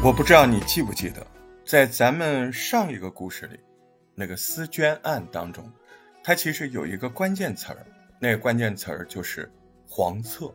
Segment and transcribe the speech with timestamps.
[0.00, 1.26] 我不知道你记不记得，
[1.66, 3.58] 在咱们上一个故事里，
[4.14, 5.68] 那个思娟案当中，
[6.22, 7.84] 它其实有一个关键词儿，
[8.20, 9.50] 那个关键词儿就是
[9.88, 10.54] 黄册。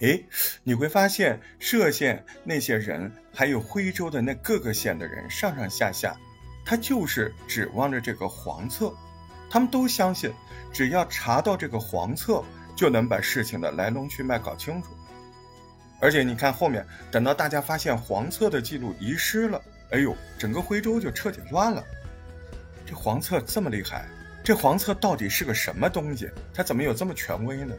[0.00, 0.26] 诶，
[0.64, 6.16] 你会发现歙县那些人，还有徽州的那各个县的人，上上下下，
[6.66, 8.92] 他就是指望着这个黄册，
[9.48, 10.32] 他们都相信，
[10.72, 12.42] 只要查到这个黄册，
[12.74, 14.88] 就能把事情的来龙去脉搞清楚。
[16.00, 21.82] 而且你看后面，等到大家发现黄册的记录遗失了，哎呦，整个徽州就彻底乱了。
[22.84, 24.06] 这黄册这么厉害，
[24.42, 26.28] 这黄册到底是个什么东西？
[26.52, 27.74] 它怎么有这么权威呢？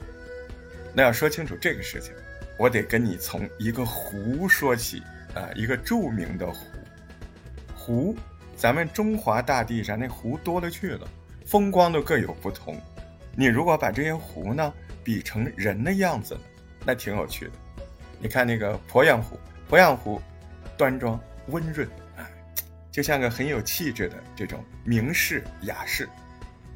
[0.94, 2.14] 那要说清楚这个事情，
[2.58, 5.04] 我得跟你从一个湖说起
[5.36, 6.66] 啊，一个著名的湖。
[7.76, 8.16] 湖，
[8.56, 11.08] 咱们中华大地上那湖多了去了，
[11.46, 12.82] 风光都各有不同。
[13.36, 14.74] 你如果把这些湖呢
[15.04, 16.36] 比成人的样子，
[16.84, 17.52] 那挺有趣的。
[18.26, 19.40] 你看那个鄱阳湖，
[19.70, 20.20] 鄱阳湖
[20.76, 21.88] 端庄温润
[22.18, 22.26] 啊，
[22.92, 26.10] 就像个很有气质的这种名士雅士。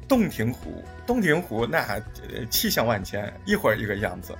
[0.06, 2.00] 洞庭湖，洞庭湖那
[2.48, 4.32] 气象万千，一会儿一个样子，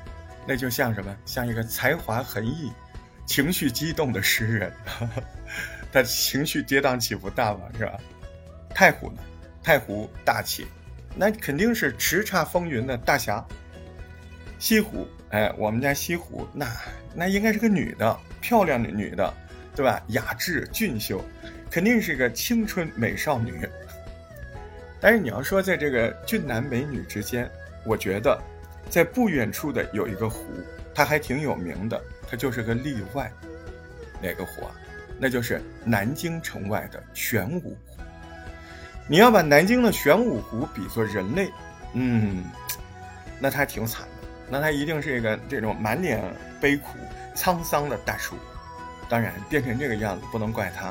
[0.46, 1.16] 那就像什么？
[1.26, 2.70] 像一个才华横溢、
[3.26, 4.72] 情绪激动的诗人，
[5.92, 7.98] 他情绪跌宕起伏大嘛，是吧？
[8.72, 9.20] 太湖呢？
[9.64, 10.64] 太湖大气，
[11.16, 13.44] 那肯定是叱咤风云的大侠。
[14.60, 16.66] 西湖，哎，我们家西湖，那
[17.14, 19.32] 那应该是个女的，漂亮的女的，
[19.74, 20.00] 对吧？
[20.08, 21.24] 雅致俊秀，
[21.70, 23.68] 肯定是个青春美少女。
[25.00, 27.50] 但是你要说在这个俊男美女之间，
[27.84, 28.40] 我觉得，
[28.88, 30.44] 在不远处的有一个湖，
[30.94, 33.30] 它还挺有名的，它就是个例外。
[34.22, 34.70] 哪个湖啊？
[35.18, 37.76] 那就是南京城外的玄武湖。
[39.08, 41.50] 你要把南京的玄武湖比作人类，
[41.94, 42.44] 嗯，
[43.40, 44.06] 那他挺惨，
[44.50, 46.20] 那他一定是一个这种满脸
[46.60, 46.98] 悲苦、
[47.34, 48.34] 沧桑的大叔。
[49.08, 50.88] 当然，变成这个样子不能怪他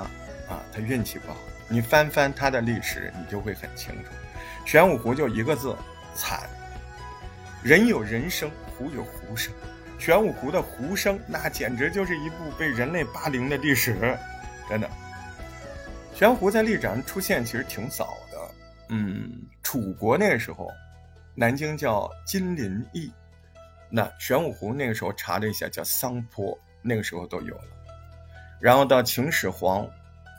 [0.48, 1.38] 啊，他运气不好。
[1.68, 4.10] 你翻翻他的历史，你就会很清楚。
[4.66, 5.76] 玄武湖就一个字，
[6.16, 6.42] 惨。
[7.62, 9.54] 人有人生，湖有湖生。
[9.98, 14.18] 玄武湖的湖生，那简直就是一部被人类霸凌的历史，
[14.70, 14.90] 真的。
[16.14, 18.38] 玄武湖在历史上出现其实挺早的，
[18.90, 19.32] 嗯，
[19.64, 20.70] 楚国那个时候，
[21.36, 23.12] 南京叫金陵邑，
[23.90, 27.64] 那玄武湖那个时候查了一下叫桑坡，那个时候都有了。
[28.60, 29.90] 然后到秦始皇。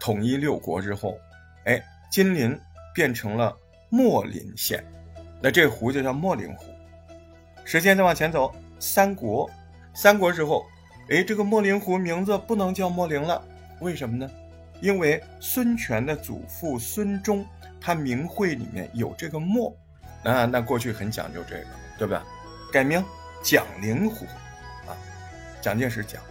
[0.02, 1.20] 统一六国之后，
[1.66, 1.78] 哎，
[2.10, 2.58] 金陵
[2.94, 3.54] 变成了
[3.90, 4.82] 秣陵县，
[5.42, 6.64] 那这湖就叫秣陵湖。
[7.66, 9.50] 时间再往前走，三国，
[9.92, 10.64] 三国之后，
[11.10, 13.44] 哎，这个秣陵湖名字不能叫秣陵了，
[13.80, 14.26] 为什么呢？
[14.80, 17.44] 因为孙权的祖父孙忠，
[17.78, 19.74] 他名讳里面有这个秣，
[20.24, 21.66] 啊，那过去很讲究这个，
[21.98, 22.24] 对吧？
[22.72, 23.04] 改名
[23.42, 24.26] 蒋灵虎，
[24.86, 24.96] 啊，
[25.60, 26.22] 蒋介石讲。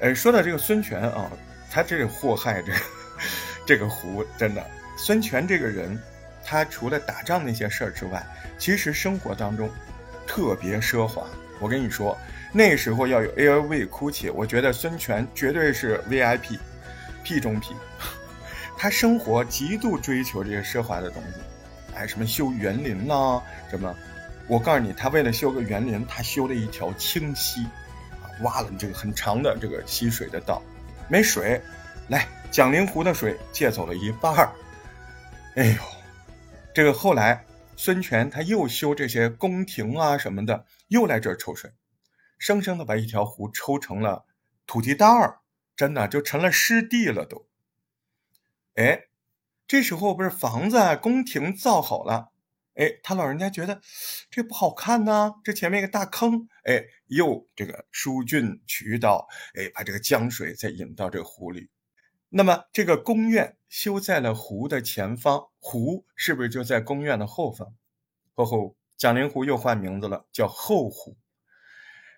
[0.00, 1.30] 呃，说到这个孙权啊。
[1.68, 2.72] 他这个祸害这
[3.66, 4.64] 这个湖，真的。
[4.96, 6.00] 孙权这个人，
[6.42, 8.24] 他除了打仗那些事儿之外，
[8.56, 9.68] 其实生活当中
[10.26, 11.26] 特别奢华。
[11.60, 12.16] 我跟你说，
[12.52, 17.74] 那时候要有 LV、GUCCI，我觉得孙权绝对是 VIP，P 中 P。
[18.78, 21.40] 他生活极度追求这些奢华的东西，
[21.94, 23.94] 哎，什么修园林啦，什么。
[24.48, 27.64] 我告诉你，他为了修个园林，他修了一条清溪，
[28.22, 30.62] 啊，挖了这个很长的这个溪水的道。
[31.08, 31.60] 没水，
[32.08, 34.52] 来蒋陵湖的水借走了一半儿。
[35.56, 35.82] 哎呦，
[36.72, 37.44] 这个后来
[37.76, 41.72] 孙权他又修这些宫廷啊什么的，又来这儿抽水，
[42.38, 44.26] 生生的把一条湖抽成了
[44.64, 45.40] 土地蛋儿，
[45.74, 47.46] 真的就成了湿地了都。
[48.76, 49.06] 哎，
[49.66, 52.30] 这时候不是房子宫廷造好了。
[52.76, 53.80] 哎，他老人家觉得
[54.30, 61.70] 这不好看呢，这前面一个大坑，哎，又这个疏浚渠道，哎，把这个江水再引到这个湖里。
[62.28, 67.74] 那么这个宫苑修在了湖的前方，湖是不是就在宫苑的后方？
[68.34, 71.16] 后后蒋陵湖又换名字了，叫后湖。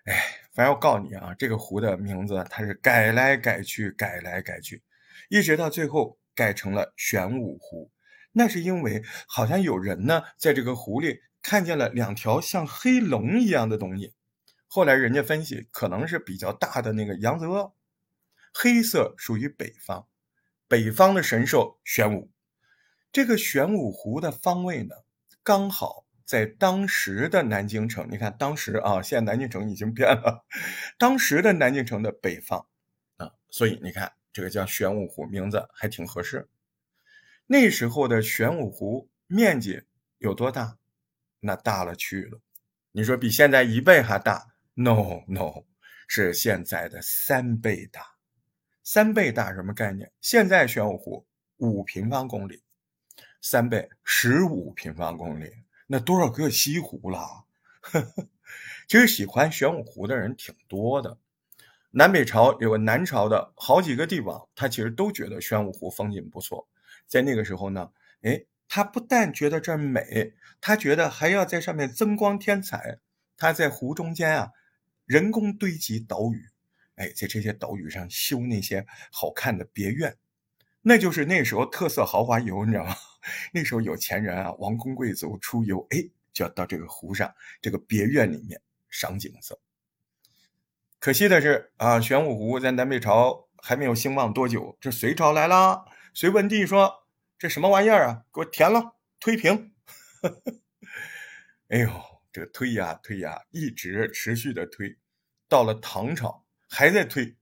[0.05, 0.13] 哎，
[0.51, 4.83] 反正我告你啊，这个湖的名字它是改来改去，改来改去，
[5.29, 7.89] 一直到最后改成了玄武湖。
[8.31, 14.13] 那是因为好像有人呢，在这个湖里看见了两条像黑龙一样的东西。
[14.67, 17.73] 后来人家分析，可能是比较大的那个扬子鳄。
[18.53, 20.07] 黑色属于北方，
[20.67, 22.31] 北方的神兽玄武。
[23.11, 24.95] 这个玄武湖的方位呢，
[25.41, 28.07] 刚好在当时的南京城。
[28.11, 30.45] 你看，当时啊，现在南京城已经变了，
[30.99, 32.67] 当时的南京城的北方
[33.17, 36.47] 啊，所以你看这个叫玄武湖，名字还挺合适。
[37.51, 39.81] 那时候的玄武湖面积
[40.19, 40.77] 有多大？
[41.39, 42.39] 那大了去了。
[42.91, 45.63] 你说比现在一倍还大？No No，
[46.07, 48.05] 是现在的三倍大，
[48.83, 50.11] 三倍大什么概念？
[50.21, 51.25] 现在玄武湖
[51.57, 52.61] 五平方公里，
[53.41, 55.51] 三倍十五平方公里，
[55.87, 57.45] 那多少个西湖了？
[58.87, 61.17] 其实喜欢玄武湖的人挺多的。
[61.89, 66.67] 南北朝有个南朝的好几个帝王，他其实都觉得玄武湖风景不错。
[67.09, 67.91] 在那个时候呢，
[68.21, 72.99] 哎，他不但觉得这儿美，他觉得还要在上面增光添彩。
[73.35, 74.51] 他在湖中间啊，
[75.05, 76.49] 人工堆积岛屿，
[76.95, 80.17] 哎，在这些岛屿上修那些好看的别院，
[80.81, 82.95] 那就是那时候特色豪华游，你知道吗？
[83.53, 86.03] 那时候有钱人啊，王公贵族出游，哎，
[86.33, 89.59] 就要到这个湖上这个别院里面赏景色。
[90.99, 97.07] 可惜的是啊，玄武湖在南北朝还没有兴旺多久，这隋朝来了，隋文帝说
[97.37, 99.73] ：“这什么玩意儿啊，给我填了，推平。
[101.69, 101.89] ”哎呦，
[102.31, 104.97] 这个推呀推呀，一直持续的推，
[105.47, 107.35] 到了唐朝还在推。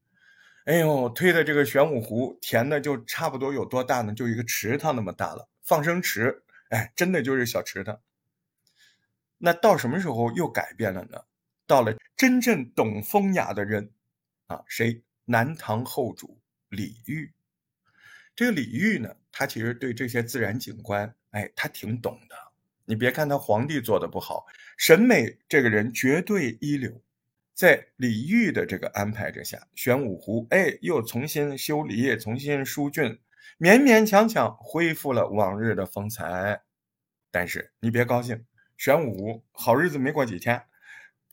[0.66, 4.14] 哎呦，推的这个玄武湖填的就差不多有多大呢？
[4.14, 6.44] 就一个池塘那么大了，放生池。
[6.70, 8.00] 哎，真的就是小池塘。
[9.38, 11.24] 那到什么时候又改变了呢？
[11.66, 13.92] 到了真正懂风雅的人，
[14.48, 15.02] 啊，谁？
[15.26, 17.34] 南唐后主李煜。
[18.38, 22.36] 这个李煜呢，他其实对这些自然景观，哎，他挺懂的。
[22.86, 24.46] 你别看他皇帝做的不好，
[24.78, 27.02] 审美这个人绝对一流。
[27.56, 33.18] 在李煜的这个安排之下，玄武湖，哎，又重新修理，重新疏浚，
[33.58, 36.62] 勉勉强强恢复了往日的风采。
[37.32, 38.46] 但是你别高兴，
[38.78, 40.62] 玄武好日子没过几天。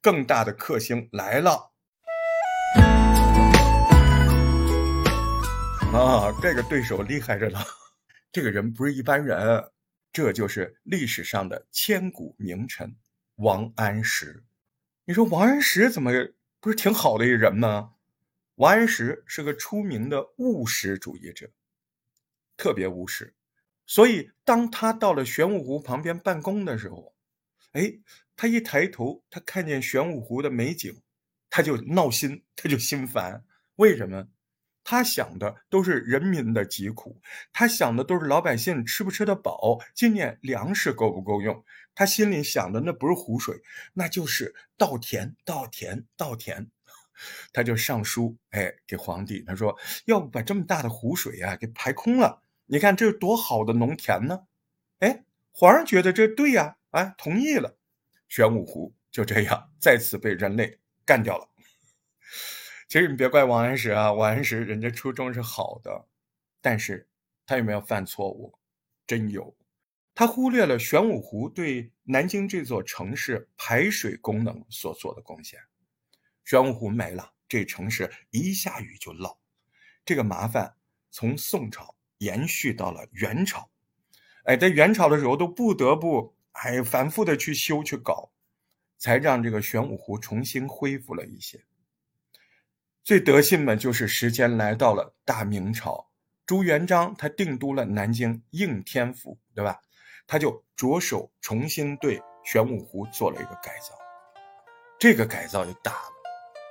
[0.00, 1.73] 更大的克星来了
[5.94, 6.36] 啊！
[6.42, 7.60] 这个对手厉害着呢，
[8.32, 9.70] 这个人不是一般人，
[10.12, 12.96] 这就是历史上的千古名臣
[13.36, 14.42] 王安石。
[15.04, 16.10] 你说王安石怎么
[16.58, 17.92] 不是挺好的一个人吗？
[18.56, 21.48] 王安石是个出名的务实主义者，
[22.56, 23.32] 特别务实，
[23.86, 27.14] 所以当他到了玄武湖旁边办公的时候，
[27.70, 28.00] 哎。
[28.36, 31.00] 他一抬头，他看见玄武湖的美景，
[31.48, 33.44] 他就闹心，他就心烦。
[33.76, 34.26] 为什么？
[34.84, 37.20] 他想的都是人民的疾苦，
[37.52, 41.64] 他想的都是老百姓吃不吃得饱，今年粮食够不够用。
[41.94, 43.62] 他心里想的那不是湖水，
[43.94, 46.70] 那就是稻田，稻田，稻田。
[47.52, 52.42] 他就上书，哎，给皇帝，他说要不把这么大的湖水啊给排空了？
[52.66, 54.40] 你看这多好的农田呢！
[54.98, 57.78] 哎，皇上觉得这对呀，哎，同意了。
[58.28, 61.48] 玄武湖就这样再次被人类干掉了。
[62.94, 66.06] 其实你别怪王安石啊，王安石人家初衷是好的，
[66.60, 67.08] 但是
[67.44, 68.56] 他有没有犯错误？
[69.04, 69.56] 真有，
[70.14, 75.58] 他忽略了玄武湖对南京这座城市排水功能所做的贡献。
[76.44, 79.38] 玄武湖没了，这城市一下雨就涝，
[80.04, 80.76] 这个麻烦
[81.10, 83.68] 从宋朝延续到了元朝。
[84.44, 86.36] 哎，在元朝的时候都不得不。
[86.52, 88.30] 哎反复的去修去搞，
[88.98, 91.64] 才让这个玄武湖重新恢复了一些。
[93.04, 96.08] 最得信的就是时间来到了大明朝，
[96.46, 99.78] 朱元璋他定都了南京应天府，对吧？
[100.26, 103.94] 他就着手重新对玄武湖做了一个改造。
[104.98, 105.92] 这个改造就大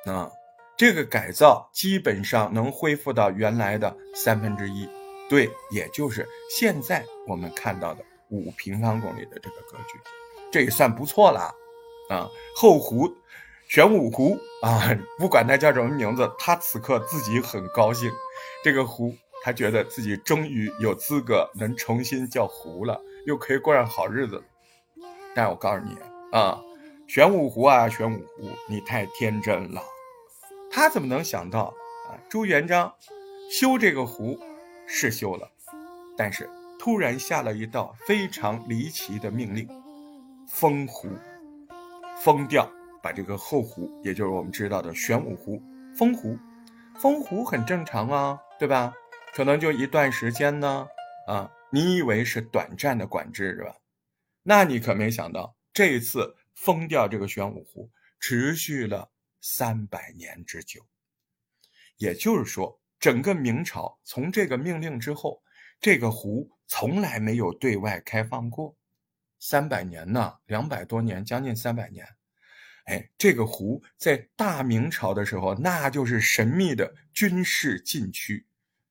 [0.06, 0.32] 了，啊，
[0.76, 4.90] 这个改造基本上能恢复到原来的三分之一，
[5.30, 8.04] 对，也就是现在我们看到的。
[8.30, 10.00] 五平方公里的这个格局，
[10.52, 11.54] 这也算不错了，
[12.10, 13.08] 啊，后湖，
[13.74, 18.12] 玄武湖啊，不管它叫什么名字，他此刻自己很高兴，
[18.64, 24.44] 这个湖，他觉得自己终于有资格能重新叫湖了，又可以过上好日子。
[25.34, 25.98] 但我告诉你
[26.32, 26.62] 啊，
[27.08, 29.82] 玄武湖啊，玄武湖，你太天真了，
[30.72, 31.74] 他怎么能想到
[32.08, 32.14] 啊？
[32.30, 32.94] 朱元璋
[33.50, 34.40] 修这个湖
[34.86, 35.50] 是修了，
[36.16, 36.48] 但是。
[36.78, 39.66] 突然下了一道非常离奇的命令，
[40.50, 41.08] 封湖，
[42.22, 42.70] 封掉，
[43.04, 45.62] 把这个后湖，也就是我们知道的玄武湖
[45.94, 46.40] 封湖，
[46.96, 48.94] 封湖很正常啊，对吧？
[49.34, 50.88] 可能就一段时间呢，
[51.28, 53.76] 啊，你以为是短暂的管制是吧？
[54.42, 57.92] 那你可没想到，这一次封掉这个玄武湖，
[58.22, 60.82] 持续了三百年之久。
[61.98, 65.44] 也就是说，整个明朝从这个命令之后，
[65.82, 66.50] 这个湖。
[66.66, 68.76] 从来没有对外开放过，
[69.38, 72.08] 三百年呢，两百多年，将近三百年。
[72.86, 78.46] 哎，这个湖在大明朝的时候，那就是神秘的军事禁区，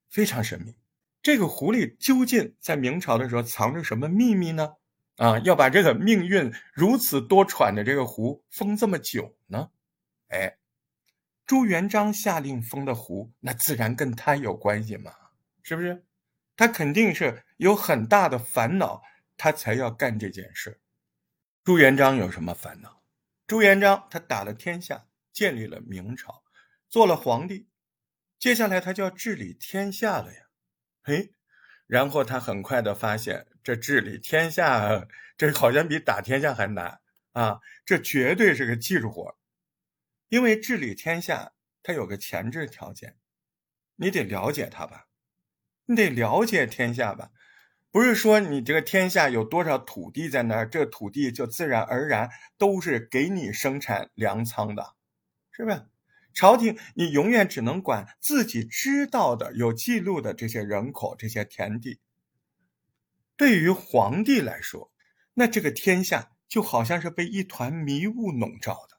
[0.09, 0.75] 非常神秘。
[1.23, 4.75] 这个湖里究竟在明朝的时候藏着什么秘密呢？
[5.17, 9.71] 啊，要把这个命运如此多舛的这个湖封这么久呢？
[10.29, 10.57] 哎，
[11.47, 15.13] 朱元璋下令封的湖，那自然跟他有关系嘛，
[15.63, 16.03] 是不是？
[16.57, 19.03] 他肯定是有很大的烦恼，
[19.37, 20.81] 他才要干这件事。
[21.63, 23.02] 朱元璋有什么烦恼？
[23.53, 26.43] 朱元璋他打了天下，建立了明朝，
[26.89, 27.69] 做了皇帝，
[28.39, 30.47] 接下来他就要治理天下了呀。
[31.03, 31.35] 嘿，
[31.87, 35.07] 然后他很快的发现，这治理天下，
[35.37, 37.61] 这好像比打天下还难啊！
[37.85, 39.39] 这绝对是个技术活。
[40.31, 43.19] 因为治理天下，它有个前置条件，
[43.97, 45.09] 你得了解它吧，
[45.85, 47.31] 你得了解天下吧，
[47.93, 54.95] 不是说你这个天下有多少土地在那儿，这土地就自然而然都是给你生产粮仓的，
[55.53, 55.85] 是不是？
[56.33, 62.01] 朝廷你永远只能管自己知道的、有记录的这些人口、这些田地。
[63.37, 64.91] 对于皇帝来说，
[65.35, 68.97] 那这个天下就好像是被一团迷雾笼罩的。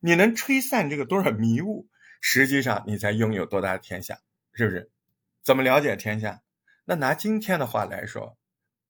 [0.00, 1.88] 你能吹散这个多少迷雾？
[2.20, 4.18] 实际上，你才拥有多大的天下，
[4.52, 4.90] 是不是？
[5.44, 6.40] 怎么了解天下？
[6.84, 8.36] 那拿今天的话来说，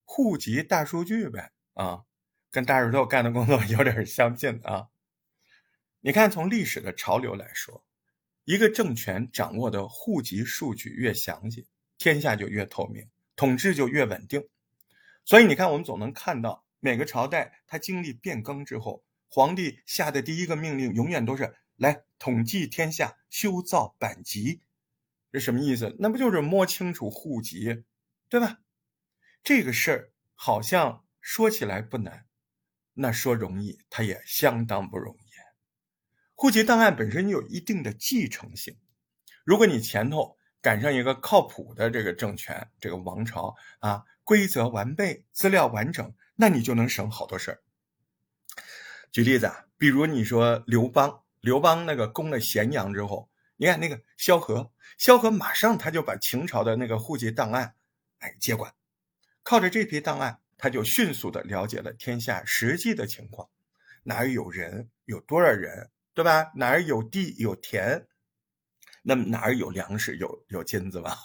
[0.04, 2.04] 户籍大数据呗，啊，
[2.50, 4.88] 跟大石头干的工作 有点相近啊。
[6.00, 7.84] 你看，从历史的潮流来说，
[8.44, 14.48] 一个政权掌握的户籍数据越详细，天下就越透明，统治就越稳定。
[15.24, 19.04] 所以你看，我们总能看到每个朝代它经历变更之后。
[19.28, 24.60] 皇帝下的第一个命令永远都是来统计天下，修造版籍，
[25.34, 25.96] 这什么意思？
[25.98, 27.82] 那不就是摸清楚户籍，
[28.28, 28.60] 对吧？
[29.42, 32.26] 这个事儿好像说起来不难，
[32.92, 35.18] 那说容易，它也相当不容易。
[36.36, 38.76] 户籍档案本身有一定的继承性，
[39.42, 47.62] 如果你前头赶上一个靠谱的这个政权、这个王朝啊，规则完备，资料完整，那你就能省好多事儿。
[49.10, 57.74] 举例子啊，比如你说刘邦，刘邦那个攻了咸阳之后，你看那个萧何，萧何马上他就把秦朝的那个户籍档案，
[58.18, 58.74] 哎接管，
[59.42, 63.48] 靠着这批档案，他就迅速的了解了天下实际的情况，
[64.02, 66.50] 哪儿有人，有多少人，对吧？
[66.54, 68.06] 哪儿有地有田，
[69.02, 71.16] 那么哪儿有粮食有有金子吧？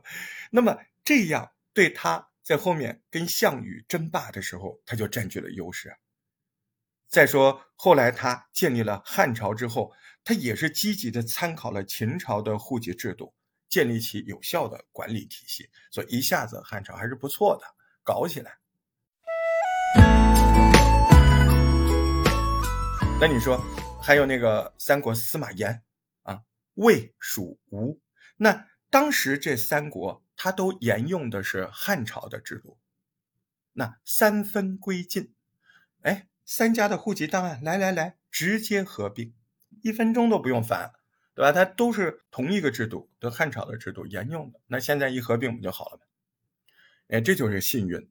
[0.50, 5.96] 那么这样对他在后面跟项羽争霸的时候，他就占据了优势。
[7.10, 13.32] 再说，后来他建立了汉朝之后，他也是积极的参考了秦朝的户籍制度，
[13.66, 17.64] 建立起有效的管理体系，所以一下子汉朝还是不错的，
[18.04, 18.58] 搞起来。
[23.18, 23.58] 那你说，
[24.02, 25.82] 还有那个三国司马炎
[26.24, 26.42] 啊，
[26.74, 27.98] 魏、蜀、吴，
[28.36, 32.78] 那当时这三国他都沿用的是汉朝的制度，
[33.72, 35.32] 那三分归晋，
[36.02, 36.26] 哎。
[36.50, 39.34] 三家的户籍档案，来来来，直接合并，
[39.82, 40.92] 一分钟都不用烦，
[41.34, 41.52] 对吧？
[41.52, 44.58] 它都是同一个制度，都汉朝的制度沿用的。
[44.68, 46.02] 那现在一合并不就好了吗？
[47.08, 48.08] 哎，这就是幸运，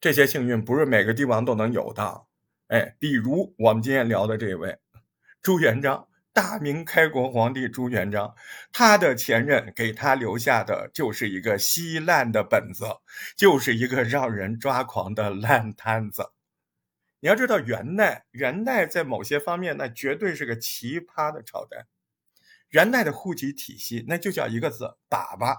[0.00, 2.22] 这些幸运不是每个帝王都能有的。
[2.68, 4.78] 哎，比如我们今天聊的这位
[5.42, 8.32] 朱元璋，大明开国皇帝朱元璋，
[8.72, 12.84] 他的前任给他留下的就是一个稀烂的本子，
[13.36, 16.30] 就是一个让人抓狂的烂摊子。
[17.22, 21.86] 你要知道，元代元代在某些方面那绝对是个奇葩的朝代。
[22.70, 25.56] 元代的户籍体系那就叫一个字“粑粑”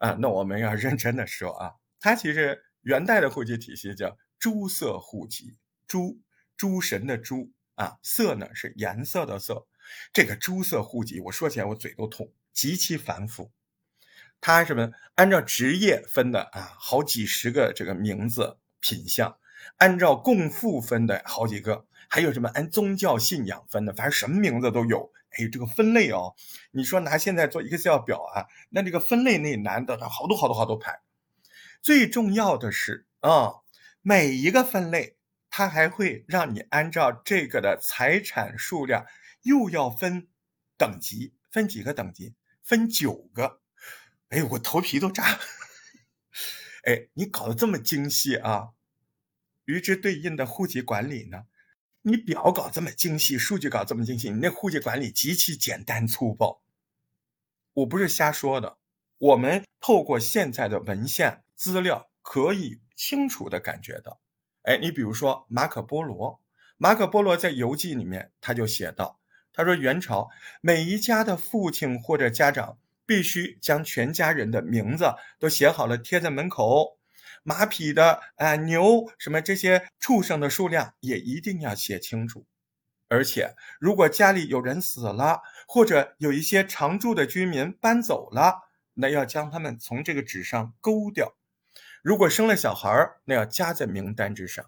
[0.00, 0.16] 啊。
[0.18, 6.20] 那我们要认真的说啊，它其实元代的户籍体系叫诸色户籍，诸
[6.56, 9.68] 诸神的诸啊，色呢是颜色的色。
[10.12, 13.52] 这个诸色户籍，我说起来我嘴都痛，极其繁复。
[14.40, 14.90] 它什么？
[15.14, 19.38] 按照职业分的啊，好几十个这个名字品相。
[19.76, 25.12] 按照共富分的好几个，还有什么按宗教信仰分的，反正什么名字都有。
[25.30, 26.34] 哎，这个分类哦，
[26.72, 31.00] 你说拿现在做 Excel 表啊，那这个分类那难的，好多好多好多排。
[31.80, 33.62] 最重要的是啊，
[34.02, 35.16] 每一个分类
[35.48, 39.06] 它还会让你按照这个的财产数量
[39.42, 40.28] 又要分
[40.76, 42.34] 等级，分几个等级？
[42.62, 43.60] 分九个。
[44.28, 45.24] 哎，我头皮都炸。
[46.84, 48.70] 哎，你搞得这么精细啊！
[49.64, 51.44] 与之对应的户籍管理呢？
[52.02, 56.60] 你表搞这么精细，数据搞这么精细，你那户籍管理极其简单粗暴。
[57.74, 58.76] 我不是瞎说的，
[59.18, 64.20] 我们透过现在的文献资料可以清楚的感觉到。
[64.62, 66.40] 哎，你比如说马可波罗，
[66.76, 69.20] 马可波罗在游记里面他就写道
[69.54, 70.28] ：“他说元朝
[70.60, 76.98] 每一家的父亲或者家长必须将全家人的名字都写好了贴在门口。”
[77.42, 82.46] 马匹的啊牛什么这些畜生的数量也一定要写清楚，
[83.08, 91.36] 而且如果家里有人死了，或者有一些常住的居民搬走了，那要将他们从这个纸上勾掉。
[92.02, 94.64] 如果生了小孩儿，那要加在名单之上。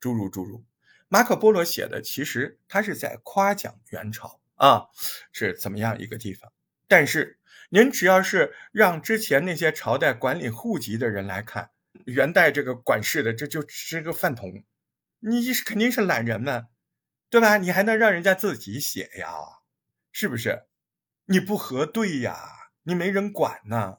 [0.00, 0.64] 诸如诸如，
[1.08, 4.86] 马可波罗写的其实他是在夸奖元朝啊，
[5.32, 6.52] 是怎么样一个地方。
[6.86, 7.38] 但是
[7.70, 11.70] 您只要是让之前那些朝代管理户籍的人来看，
[12.12, 14.64] 元代这个管事的，这就是个饭桶，
[15.20, 16.68] 你肯定是懒人嘛，
[17.28, 17.58] 对吧？
[17.58, 19.28] 你还能让人家自己写呀？
[20.10, 20.64] 是不是？
[21.26, 22.70] 你不核对呀？
[22.84, 23.98] 你没人管呢。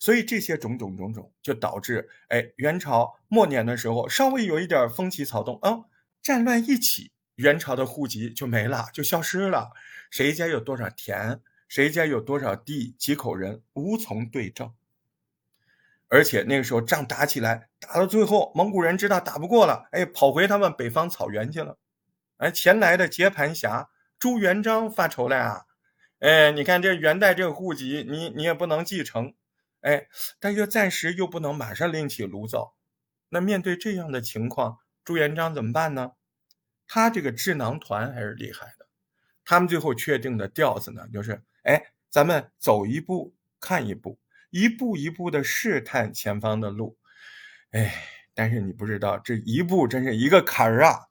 [0.00, 5.84] 所以这些种种种种，就导致哎，元朝末年的时候，稍微有一点风起草动啊，
[6.22, 9.70] 战乱一起，元朝的户籍就没了，就消失了。
[10.10, 14.72] 谁家有多少田，谁家有多少地，几口人无从对证。
[16.12, 21.78] 而且那个时候仗打起来，打到最后，蒙古人知道打不过了，哎，跑回他们北方草原去了。
[22.36, 23.88] 哎，前来的接盘侠
[24.18, 25.64] 朱元璋发愁了呀，
[26.18, 29.32] 哎，你看这元代这个户籍，你你也不能继承。
[29.80, 30.06] 哎，
[30.38, 32.74] 但又暂时又不能马上另起炉灶，
[33.30, 36.12] 那面对这样的情况，朱元璋怎么办呢？
[36.86, 38.86] 他这个智囊团还是厉害的，
[39.46, 44.18] 他们最后确定的调子呢，就是哎，咱们走一步看一步，
[44.52, 46.96] 一步一步的试探前方的路。
[47.72, 47.92] 哎，
[48.32, 51.08] 但是你不知道，这一步真是一个坎儿啊！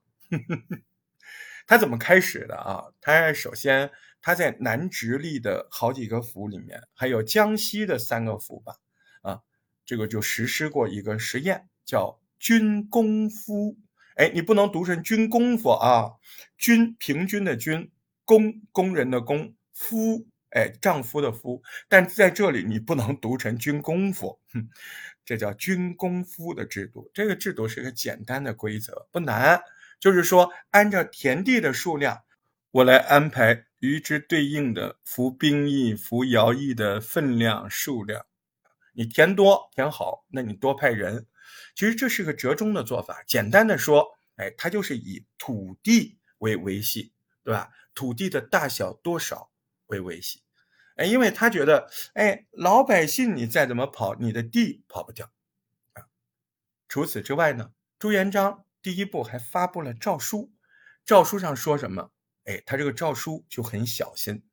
[1.68, 2.86] 他怎么开始的啊？
[3.02, 3.92] 他首先。
[4.24, 8.76] 他在南直隶的好几个府里面，还有江西的三个府吧，
[9.24, 9.42] 啊，
[9.84, 13.80] 这个就实施过一个实验，叫“军功夫”。
[14.14, 16.20] 哎，你不能读成“军功夫”啊
[16.56, 17.92] ，“军”平均的“军
[18.24, 21.62] ”，“工”工人的“工”，“夫”哎，丈夫的“夫”。
[21.90, 24.70] 但在这里你不能读成“军功夫”，哼，
[25.26, 27.12] 这叫“军功夫”的制度。
[27.14, 29.62] 这个制度是个简单的规则，不难，
[30.00, 32.22] 就是说按照田地的数量，
[32.72, 33.66] 我来安排。
[33.82, 38.28] 与之对应的服兵役、服徭役的分量、数量，
[38.94, 41.26] 你田多田好，那你多派人。
[41.74, 43.24] 其实这是个折中的做法。
[43.26, 47.12] 简单的说，哎，它就是以土地为维系，
[47.44, 47.72] 对吧？
[47.96, 49.50] 土地的大小多少
[49.88, 50.44] 为维系。
[51.06, 55.32] 因为他觉得，哎，老百姓你再怎么跑，你的地跑不掉
[55.94, 56.06] 啊。
[56.88, 60.52] 除此之外呢，朱元璋第一步还发布了诏书，
[61.06, 62.12] 诏书上说什么？
[62.46, 64.44] 哎，他这个诏书就很小心，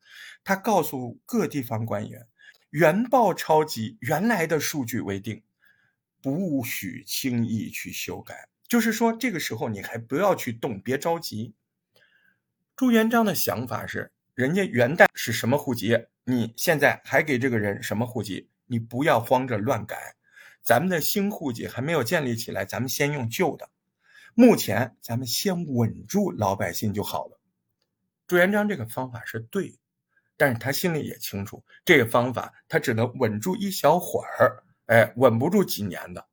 [0.44, 2.26] 他告诉各地方官员，
[2.70, 5.42] 原报抄袭原来的数据为定，
[6.20, 8.48] 不许轻易去修改。
[8.68, 11.54] 就是说，这个时候你还不要去动，别着急。
[12.76, 15.96] 朱元璋的想法是，人家元代是什么户籍，
[16.30, 20.14] 你现在还给这个人什么户籍，你不要慌着乱改。
[20.62, 23.70] 咱们的新户籍还没有建立起来，咱们先用旧的。
[24.34, 27.40] 目前咱们先稳住老百姓就好了。
[28.26, 29.78] 朱元璋这个方法是对，
[30.36, 36.28] 但是他心里也清楚，这个方法他只能稳住一小会儿，哎，稳不住几年的。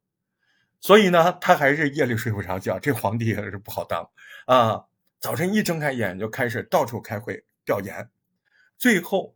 [0.82, 2.78] 所以呢，他还是夜里睡不着觉。
[2.78, 4.12] 这皇帝还是不好当
[4.46, 4.84] 啊！
[5.22, 8.10] 早晨一睁开眼就开始到处开会调研，
[8.78, 9.35] 最后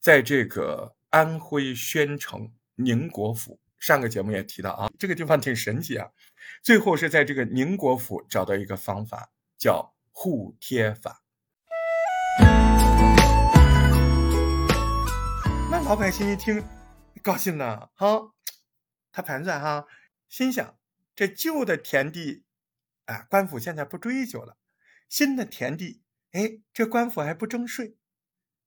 [0.00, 6.08] 在这个安徽宣城宁国府，上个节目也提到啊，这个地方挺神奇啊。
[6.62, 11.22] 最后是在这个宁国府找到一个方法，叫护贴法。
[15.70, 16.64] 那老百姓一听，
[17.22, 18.32] 高兴呢，哈，
[19.12, 19.86] 他盘算哈，
[20.30, 20.78] 心想
[21.14, 22.44] 这旧的田地，
[23.04, 24.56] 啊，官府现在不追究了，
[25.10, 26.00] 新的田地，
[26.32, 27.96] 哎，这官府还不征税，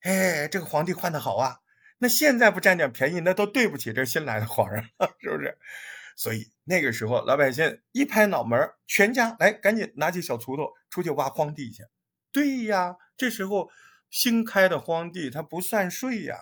[0.03, 1.59] 哎，这个皇帝换的好啊，
[1.97, 5.57] 那现在不占点便宜，那都对不起这新来的皇上了，是不是？
[6.15, 11.83] 所以那个时候，老百姓一拍脑门，全家来，赶紧拿起小锄头出去挖荒地去。
[12.31, 13.71] 对呀，这时候
[14.09, 16.37] 新开的荒地它不算税呀。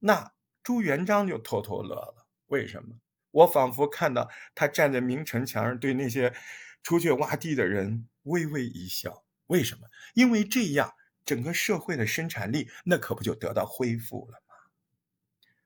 [0.00, 2.26] 那朱元璋就偷偷乐了。
[2.46, 2.96] 为什么？
[3.30, 6.34] 我仿佛看到他站在明城墙上，对那些
[6.82, 9.24] 出去挖地的人微微一笑。
[9.46, 9.86] 为什么？
[10.14, 14.54] 因为这样整个社会的生产力那可不就得到恢复了吗？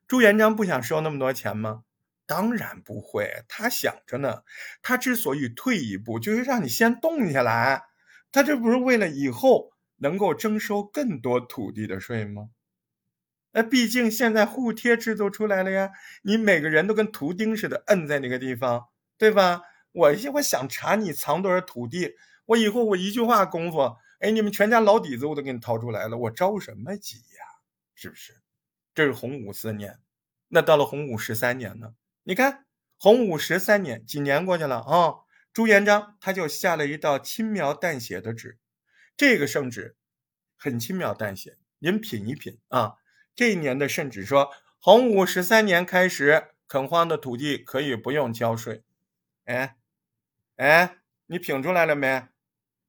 [0.06, 1.84] 朱元璋不想收那么多钱吗？
[2.26, 3.44] 当然不会。
[3.48, 4.42] 他想着呢。
[4.82, 7.84] 他之所以退一步，就是让你先动下来。
[8.32, 12.50] 他这不是为了以后能够征收更多土地的税吗？
[13.52, 15.90] 那毕竟现在互贴制度出来了呀，
[16.22, 19.62] 你每个人都跟图钉似的摁在那个地方，对吧？
[19.92, 27.44] 我我想查你藏多少土地，我以后我一句话功夫，哎，你们全家老底子我都给你掏出来了，我着什么急呀？
[27.94, 28.40] 是不是？
[28.94, 30.00] 这是洪武四年，
[30.48, 31.94] 那到了洪武十三年呢？
[32.22, 32.64] 你看
[32.98, 35.14] 洪武十三年几年过去了啊？
[35.52, 38.58] 朱元璋他就下了一道轻描淡写的旨，
[39.16, 39.96] 这个圣旨
[40.56, 42.96] 很轻描淡写，您品一品啊。
[43.34, 44.50] 这一年的圣旨说，
[44.80, 48.82] 洪武十三年开始，垦荒的土地可以不用交税。
[49.44, 49.76] 哎，
[50.56, 52.28] 哎，你品出来了没？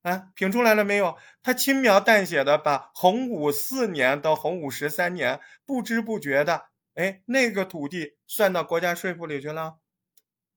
[0.04, 1.18] 啊，品出来了没有？
[1.44, 9.80] 他轻描淡写的把洪武四年到洪武十三年，不知不觉的，哎，那个土地算到国家税赋里去了。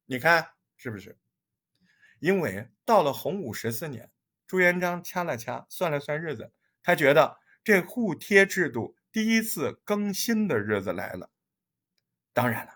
[0.07, 1.19] 你看是不是？
[2.21, 4.11] 因为到了洪武十四年，
[4.47, 8.97] 朱元璋掐了掐，算了算日子，他觉得这户贴制度。
[9.13, 11.31] 第一次更新的日子来了，
[12.33, 12.75] 当然了，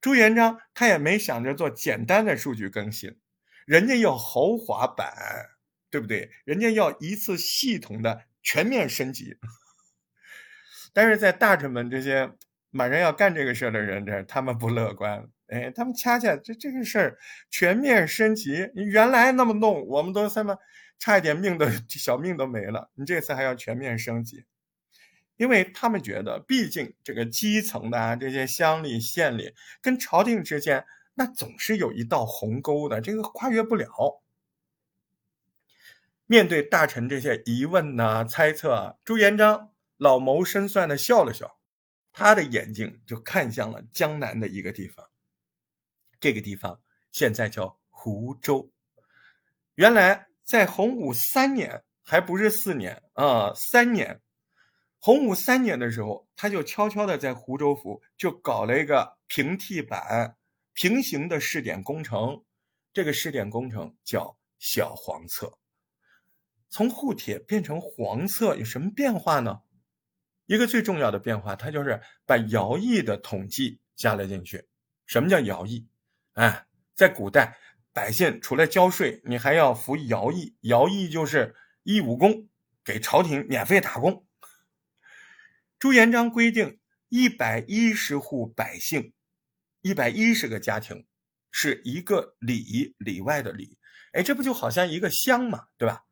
[0.00, 3.20] 朱元璋他也没想着做简单的数据更新，
[3.66, 5.14] 人家要豪华版，
[5.90, 6.30] 对不对？
[6.44, 9.36] 人家要一次系统的全面升级。
[10.92, 12.30] 但是在大臣们这些
[12.70, 17.18] 马上要干这个事儿的人这，他们不乐观，哎，他们恰恰这这个事儿
[17.50, 20.56] 全面升级，你原来那么弄，我们都他妈
[20.98, 24.44] 差一点命都小命都没了，你这次还要全面升级。
[25.36, 33.86] 因为他们觉得，毕竟这个基层的啊，这些乡里县里跟朝廷之间，那总是有一道鸿沟的，这个跨越不了。
[36.26, 41.60] 面对大臣这些疑问呐、猜测，朱元璋老谋深算的笑了笑，
[42.12, 45.08] 他的眼睛就看向了江南的一个地方。
[46.18, 46.80] 这个地方
[47.12, 48.72] 现在叫湖州。
[49.76, 54.20] 原来在洪武三年，还不是四年啊，三年。
[54.98, 60.36] 洪武三年的时候，他就悄悄的在湖州府就搞了一个平替版、
[60.72, 62.42] 平行的试点工程。
[62.92, 65.56] 这个试点工程叫小黄册。
[66.68, 69.60] 从户帖变成黄色有什么变化呢？
[70.46, 74.68] 一个最重要的变化，它就是把徭役的统计加了进去。
[75.06, 75.88] 什么叫徭役？
[76.34, 77.56] 哎，在古代，
[77.92, 80.56] 百姓除了交税，你还要服徭役。
[80.62, 82.48] 徭役就是义务工，
[82.84, 84.24] 给朝廷免费打工。
[85.78, 89.12] 朱元璋规定，一百一十户百姓，
[89.82, 91.06] 一百一十个家庭，
[91.50, 93.78] 是一个里里外的里，
[94.12, 96.05] 哎，这不就好像一个乡嘛，对吧？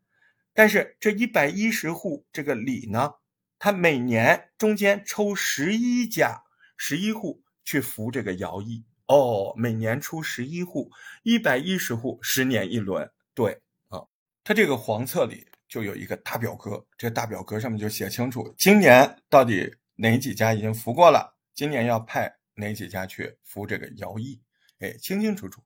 [0.54, 3.14] 但是这一百一十户这个里呢，
[3.58, 6.44] 他每年中间抽十一家、
[6.76, 10.90] 十一户去服这个徭役，哦，每年出十一户，
[11.22, 14.00] 一百一十户，十年一轮，对啊，
[14.42, 15.46] 他这个黄册里。
[15.66, 24.40] 就有一个大表格，这大表格上面就写清楚，今年到底哪几家已经服过了，今年要派哪几家去服这个徭役，
[24.78, 25.60] 哎，清清楚楚。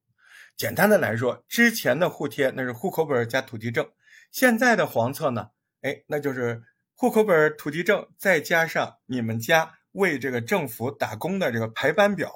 [0.56, 3.86] 简单的来说，之前的户贴那是户口本加土地证，
[4.30, 5.50] 现在的黄册呢，
[5.82, 6.62] 哎，那就是
[6.94, 12.32] 户口本、土地证再加上你们家为这个政府打工的这个排班表，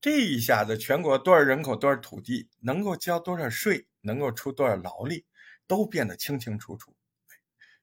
[0.00, 5.26] 这一下子全国多少人口、多少土地，能够交多少税，能够出多少劳力。
[5.68, 6.94] 都变得清清楚楚，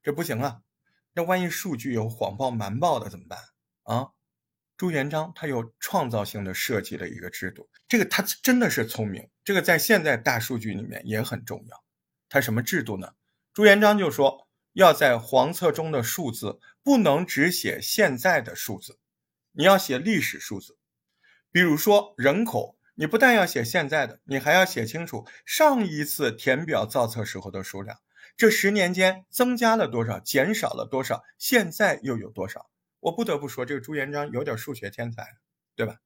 [0.01, 0.61] 这不行啊！
[1.11, 3.37] 那万一数据有谎报瞒报的怎么办
[3.83, 4.11] 啊？
[4.77, 9.29] 朱元璋他有创造性的设计了一个制度，这个他真的是聪明。
[9.43, 11.82] 这个在现在大数据里面也很重要。
[12.33, 13.13] 他什么制度呢？
[13.53, 18.97] 朱元璋就说要在黄册中的数字不能只写现在的数字，
[19.51, 20.79] 你要写历史数字。
[21.51, 22.75] 比如说人口。
[22.95, 27.97] 你不但要写现在的，你还要写清楚上一次填表造册时候的数量，
[28.37, 32.69] 这十年间增加了多少，减少了多少，现在又有多少？
[32.99, 35.25] 我不得不说，这个朱元璋有点数学天才，
[35.75, 35.97] 对吧？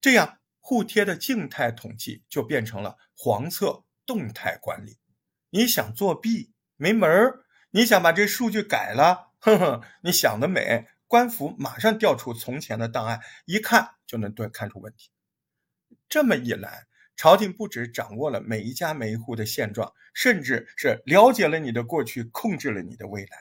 [0.00, 4.98] 这样户贴的静态统计就变成了黄册动态管理。
[5.54, 10.86] 你想作弊没门儿，你想把这数据改了，哼哼，你想得美！
[11.06, 15.10] 官府马上调出从前的档案，一看就能对看出问题。
[16.08, 16.86] 这么一来，
[17.16, 23.36] 朝廷不止掌握了每一家每一户的现状，甚至是了解了你的过去，控制了你的未来。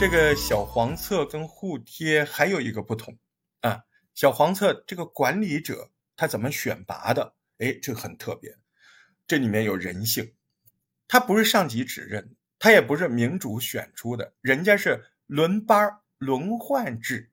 [0.00, 3.16] 这个小黄册跟户贴还有一个不同
[3.60, 7.34] 啊，小黄册这个管理者他怎么选拔的？
[7.58, 8.56] 哎，这很特别，
[9.26, 10.34] 这里面有人性，
[11.06, 17.30] 他不是上级指认，他也不是民主选出的，人家是轮班轮换制。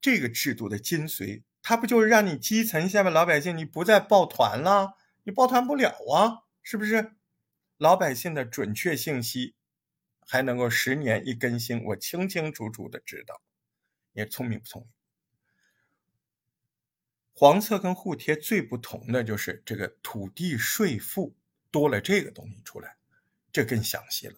[0.00, 4.94] 这个制度的精髓，它不就是让你基层下面老百姓你不再抱团了？
[5.24, 7.12] 你抱团不了啊，是不是？
[7.76, 9.54] 老百姓的准确信息
[10.20, 13.42] 还能够十年一更新，我清清楚楚的知道。
[14.12, 14.90] 你聪明不聪明？
[17.40, 21.36] 黄册跟户贴最不同的就是这个土地税赋
[21.70, 22.96] 多了这个东西出来，
[23.52, 24.34] 这更详细了。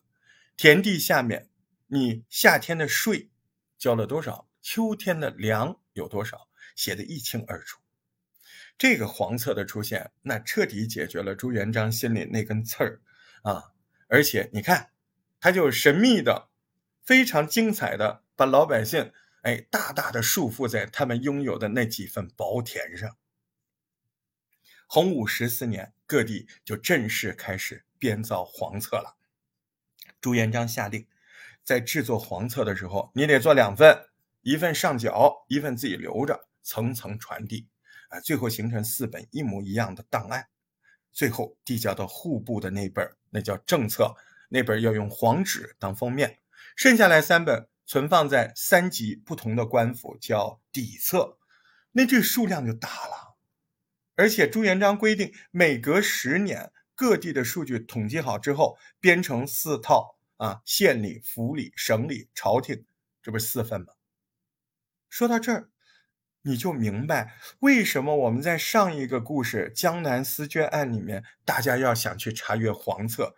[0.54, 1.48] 田地下面
[1.86, 3.30] 你夏天的税
[3.78, 4.46] 交了多少？
[4.60, 7.80] 秋天的粮有多少，写得一清二楚。
[8.76, 13.00] 这个黄册的出现，那彻底解决了朱元璋心里那根刺儿
[13.40, 13.72] 啊！
[14.08, 14.90] 而且你看，
[15.40, 16.50] 他就神秘的、
[17.02, 19.10] 非常精彩的把老百姓
[19.42, 23.16] 哎大大的束缚在他们拥有的那几份薄田上。
[24.86, 29.16] 洪武十四年，各地就正式开始编造黄册了。
[30.20, 31.06] 朱元璋下令，
[31.62, 34.08] 在制作黄册的时候，你得做两份，
[34.42, 37.68] 一份上缴，一份自己留着，层层传递，
[38.08, 40.48] 啊，最后形成四本一模一样的档案。
[41.12, 44.14] 最后递交到户部的那本，那叫正册，
[44.48, 46.40] 那本要用黄纸当封面，
[46.76, 51.38] 剩下来三本存放在三级不同的官府，叫底册。
[51.90, 53.36] 那这数量就大了。
[54.14, 62.84] 而且朱元璋规定，每隔十年，各地的数据统计好之后，编成四套啊，县里、府里、省里、朝廷，
[63.20, 63.88] 这不是四份吗？
[65.08, 65.70] 说到这儿，
[66.42, 73.34] 你就明白为什么我们在上一个故事《江南丝绢案》里面，大家要想去查阅黄册。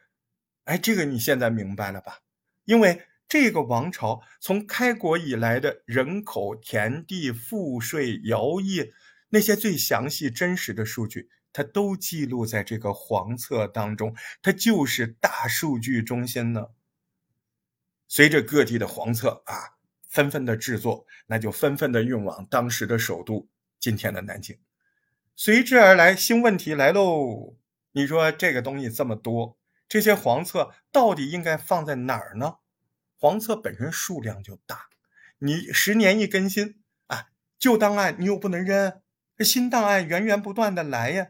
[0.64, 2.18] 哎，这个你现在明白了吧？
[2.66, 8.92] 因为这个王朝从开国以来的人口、田地、赋税、徭役。
[9.34, 16.66] 那些最详细、真实的数据，它都记录在这个黄册当中，它就是大数据中心呢。
[18.08, 23.48] 随着各地的黄册啊纷纷的制作，那就纷纷的运往当时的首都
[23.80, 24.58] 今天的南京。
[25.34, 27.56] 随之而来，新问题来喽。
[27.92, 29.56] 你说这个东西这么多，
[29.88, 32.56] 这些黄册到底应该放在哪儿呢？
[33.22, 34.86] 黄册本身数量就大，
[35.38, 39.00] 你十年一更新啊，旧档案你又不能扔。
[39.38, 41.28] 新档案源源不断的来呀，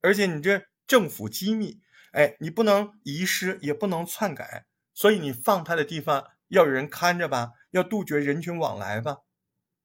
[0.00, 4.64] 而且你这政府机密，哎，你不能遗失，也不能篡改，
[4.94, 9.18] 所以你放它的地方要有人看着吧，要杜绝人群往来吧。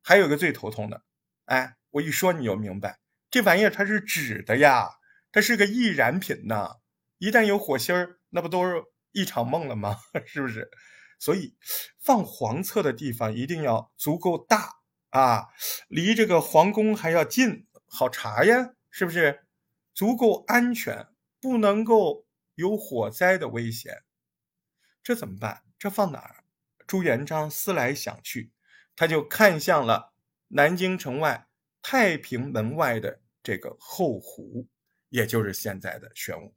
[0.01, 1.03] 还有一个最头痛的，
[1.47, 4.87] 哎，我一说你就明白，这玩意儿它是纸的呀，
[5.33, 6.77] 它是个易燃品呐，
[7.17, 9.97] 一旦有火星儿，那不都是一场梦了吗？
[10.25, 10.69] 是不是？
[11.19, 11.53] 所以
[11.99, 14.79] 放黄册的地方一定要足够大。
[15.09, 15.47] 啊，
[15.87, 19.45] 离这个皇宫还要近，好查呀，是不是？
[19.95, 21.07] 足够安全，
[21.41, 24.03] 不能够有火灾的危险。
[25.01, 25.63] 这怎么办？
[25.79, 26.43] 这放哪儿？
[26.85, 28.51] 朱元璋思来想去，
[28.95, 30.13] 他就看向了
[30.49, 31.47] 南京城外
[31.81, 34.67] 太平门外的这个后湖，
[35.09, 36.53] 也就是现在的玄武。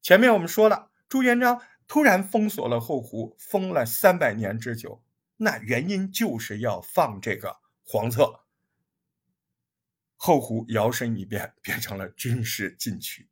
[0.00, 5.02] 前面我们说了，朱元璋突然封锁了后湖，封了三百年之久，
[5.36, 7.58] 那原因就是要放这个。
[7.88, 8.40] 黄册，
[10.16, 13.28] 后湖摇身一变变成了军事禁区。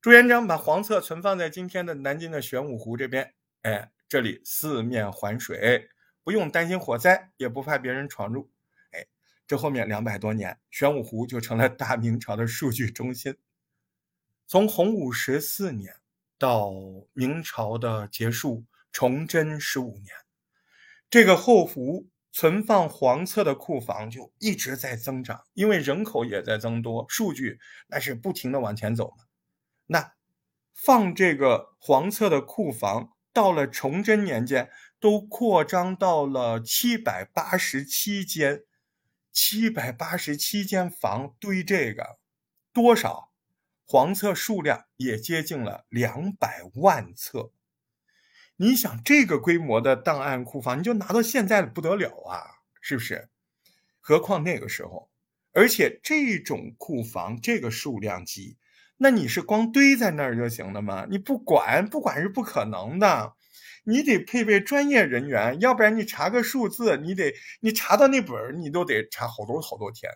[0.00, 5.88] 朱元璋把黄册存放在今天的南京的玄武湖这边，哎，这里四面环水，
[6.24, 8.50] 不用担心火灾，也不怕别人闯入。
[8.90, 9.06] 哎，
[9.46, 13.36] 这后面两百多年，玄武湖就成了大明朝的数据中心。
[14.48, 15.94] 从洪武十四年
[16.44, 16.70] 到
[17.14, 20.14] 明朝的结束，崇祯十五年，
[21.08, 22.10] 这个后湖。
[22.36, 29.24] 存放黄册的库房就一直在增长，因为人口也在增多，数据那是不停的往前走嘛。
[29.86, 30.14] 那
[30.74, 38.64] 放这个黄册的库房，到了崇祯年间都扩张到了七百八十七间，
[39.30, 42.18] 七百八十七间房堆这个
[42.72, 43.30] 多少
[43.94, 47.52] 黄册数量也接近了两百万册。
[48.56, 53.28] 你想这个规模的档案库房，你就拿到现在的不得了啊，是不是？
[54.00, 55.12] 何况那个时候，
[55.52, 58.56] 而且这种库房这个数量级，
[58.96, 61.06] 那你是光堆在那儿就行了吗？
[61.08, 63.34] 你不管，不管是不可能的，
[63.84, 70.10] 你得配备专业人员，要不然你查个数字，你得你查到那本你都得查好多好多天。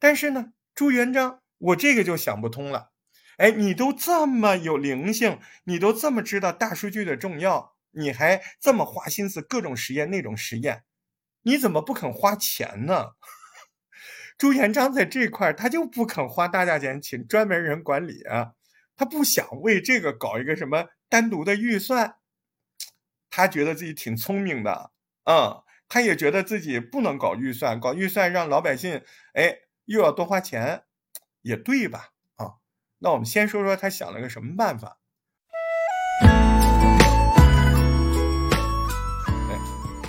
[0.00, 2.90] 但是呢，朱元璋，我这个就想不通了。
[3.38, 10.84] 哎，你都这么有灵性，你都这么知道大数据的重要，你还这么花心思各种实验那种实验，
[11.42, 13.10] 你怎么不肯花钱呢？
[14.38, 18.52] 朱元璋在这块他就不肯花大价钱请专门人管理啊，
[18.96, 22.16] 他不想为这个搞一个什么单独的预算，
[23.28, 24.92] 他觉得自己挺聪明的，
[25.24, 29.02] 嗯，他也觉得自己不能搞预算，搞预算让老百姓
[29.34, 30.84] 哎又要多花钱，
[31.46, 32.10] 也对吧？
[32.34, 32.58] 啊
[32.98, 34.98] 那我们先说说他想了个什么办法。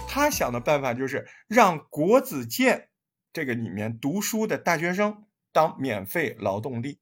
[0.08, 2.90] 他想的办法就是让国子监
[3.32, 7.00] 这个里面读书的大学生当免费劳动力。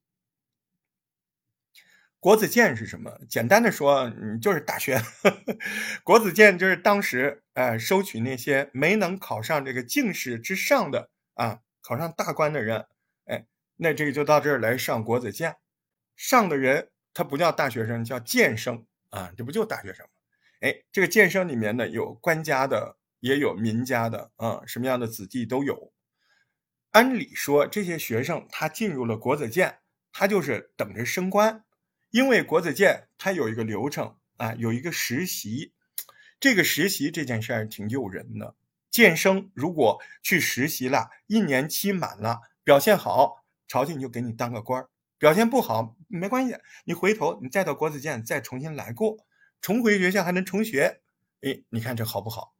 [2.19, 3.19] 国子监是什么？
[3.29, 4.99] 简单的说，嗯，就是大学。
[6.03, 12.87] 国子监就是当时呃收取那些没能考上这个进士之上的啊，考上大官的人，
[13.77, 15.57] 那这个就到这儿来上国子监。
[16.15, 20.11] 上的人他不叫大学生，叫监生啊，这不就大学生吗？
[20.61, 25.91] 哎，这个监生里面呢，有官家的，也有民家的啊，什么样的子弟都有。
[26.91, 29.79] 按理说，这些学生他进入了国子监，
[30.13, 31.65] 他就是等着升官，
[32.11, 35.73] 因为国子监它有一个流程啊，有一个实习。
[36.39, 38.55] 这个实习这件事儿挺诱人的。
[38.89, 44.89] 监生如果去实习了，一年期满了，表现好，朝廷就给你当个官儿。
[45.17, 49.17] 表现不好没关系，你回头你再到国子监再重新来过，
[49.61, 51.01] 重回学校还能重学。
[51.41, 52.53] 哎，你看这好不好？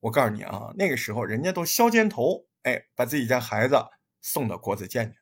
[0.00, 3.76] 我告诉你啊，那个时候人家都削尖头，哎，把自己家孩子
[4.22, 5.18] 送到国子监去。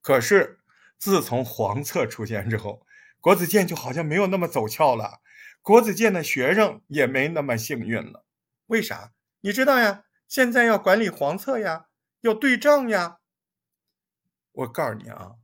[0.00, 0.60] 可是
[0.98, 2.86] 自从黄册出现之后，
[3.20, 5.20] 国子监就好像没有那么走俏了，
[5.62, 8.24] 国子监的学生也没那么幸运了。
[8.66, 9.12] 为啥？
[9.40, 10.04] 你知道呀？
[10.28, 11.86] 现在要管理黄册呀，
[12.20, 13.18] 要对账呀。
[14.52, 15.36] 我告诉你啊。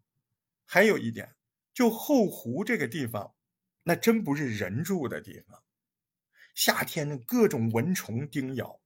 [0.64, 1.34] 还有一点，
[1.72, 3.34] 就后湖这个地方，
[3.84, 5.62] 那真不是人住的地方。
[6.54, 8.80] 夏天呢，各种蚊虫叮咬，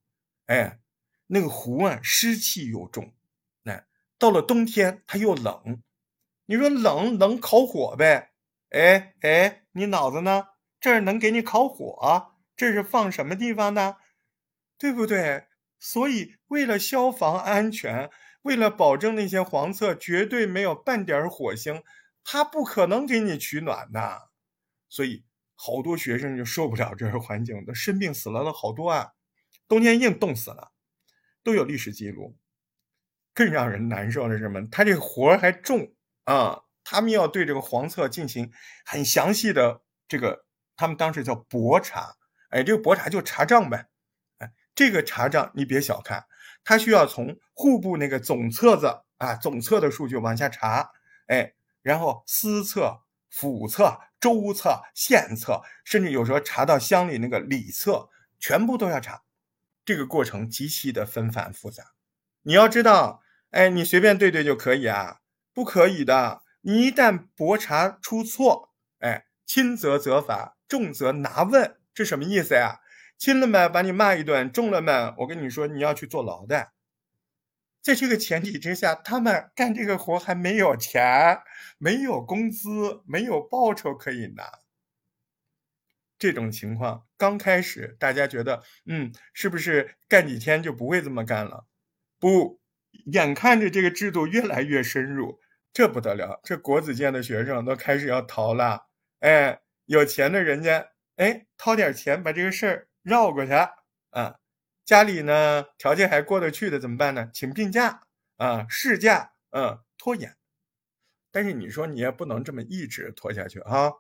[0.47, 0.81] 哎，
[1.27, 3.15] 那个湖啊，湿气又重。
[3.63, 3.85] 那
[4.19, 5.83] 到了冬天，它又冷。
[6.47, 8.33] 你说冷能烤火呗？
[8.71, 10.49] 哎哎，你脑子呢？
[10.79, 12.37] 这儿能给你烤火？
[12.55, 13.97] 这是放什么地方呢？
[14.79, 15.47] 对不对？
[15.81, 18.11] 所以为了消防安全。
[18.43, 21.83] 为了保证那些黄册绝对没有半点火星，
[22.25, 24.31] 他不可能给你取暖的，
[24.89, 25.25] 所以
[25.55, 29.13] 好多学生就受不了这个环境，都生病死了了好多啊，
[29.69, 30.73] 冬天硬冻死了，
[31.43, 32.37] 都有历史记录。
[33.35, 34.61] 更让人难受的是什么？
[34.71, 38.53] 他这个活还重啊，他们要对这个黄册进行
[38.85, 40.45] 很详细的这个，
[40.77, 42.15] 他们当时叫薄查，
[42.51, 43.87] 哎，这个薄查就查账呗，
[44.39, 46.27] 哎，这个查账你别小看。
[46.65, 50.91] 他需要从户部那个总册子啊，总册的数据往下查，
[51.27, 59.23] 哎，然后私册、府册、州册、县册，甚至有时候查到乡里那个里册，全部都要查。
[59.85, 61.83] 这个过程极其的纷繁复杂。
[62.43, 65.19] 你要知道，哎，你随便对对就可以啊？
[65.53, 66.43] 不可以的。
[66.61, 68.71] 你一旦驳查出错，
[69.01, 72.82] 哎，轻则责罚，重则拿问，这什么意思呀？
[73.23, 76.73] 轻了嘛，把你骂一顿；重了嘛，我跟你说，你要去坐牢的。
[77.81, 81.39] 在这个前提之下，他们干这个活还没有钱，
[81.79, 84.59] 没有工资，没有报酬可以拿。
[86.19, 91.67] 这种情况刚开始，大家觉得，嗯，是不是干几天就不会这么干了？
[92.19, 92.61] 不，
[93.13, 95.39] 眼看着这个制度越来越深入，
[95.73, 98.89] 这不得了，这国子监的学生都开始要逃了。
[99.21, 102.89] 哎，有钱的人家，哎，掏点钱把这个事儿。
[103.03, 103.53] 绕过去
[104.11, 104.37] 啊，
[104.85, 107.31] 家里呢条件还过得去的怎么办呢？
[107.33, 108.03] 请病假
[108.37, 110.37] 啊，事假，嗯，拖延。
[111.31, 113.93] 但是你说你也不能这么一直拖下去啊。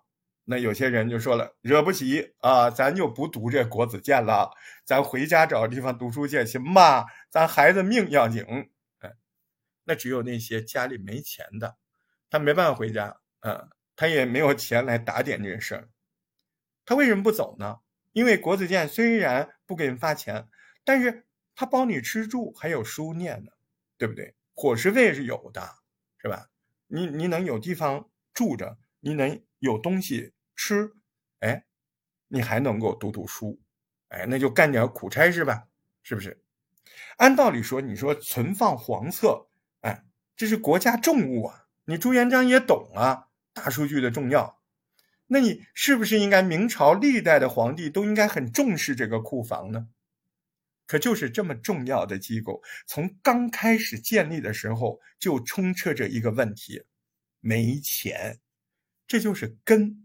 [0.45, 4.51] 那有些人就说了，惹不起啊，咱就不读这国子监了，
[4.85, 7.07] 咱回家找个地方读书去行吧？
[7.31, 8.45] 咱孩子命要紧。
[8.99, 9.13] 哎，
[9.85, 11.77] 那只有那些家里没钱的，
[12.29, 15.89] 他没办法回家，嗯，他也没有钱来打点这事儿，
[16.85, 17.79] 他为什么不走呢？
[18.13, 20.49] 因为国子监虽然不给人发钱，
[20.85, 23.53] 但是他包你吃住，还有书念呢，
[23.99, 24.35] 对不对？
[24.55, 25.77] 伙食费是有的，
[26.19, 26.49] 是吧？
[26.87, 30.93] 你你能有地方住着，你能有东西吃，
[31.41, 31.65] 哎，
[32.29, 33.61] 你还能够读读书，
[34.09, 35.69] 哎，那就干点苦差事吧，
[36.03, 36.43] 是不是？
[37.17, 39.49] 按道理说，你说存放黄册，
[39.81, 40.05] 哎，
[40.37, 44.62] 这是国家重物啊，你朱元璋也懂啊，大数据的重要。
[45.33, 49.89] 那你是不是应该明朝历代的皇帝都应该很重视这个库房呢？
[50.87, 56.83] 可就是这么重要的机构，从刚开始建立的时候就充斥着一个问题：
[57.41, 58.41] 没钱，
[59.07, 60.05] 这就是根。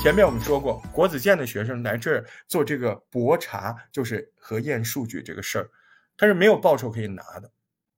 [0.00, 5.68] 前面我们说过，国子监的学生来这儿做这个博查，就是核验数据这个事儿，
[6.16, 7.50] 他是没有报酬可以拿的。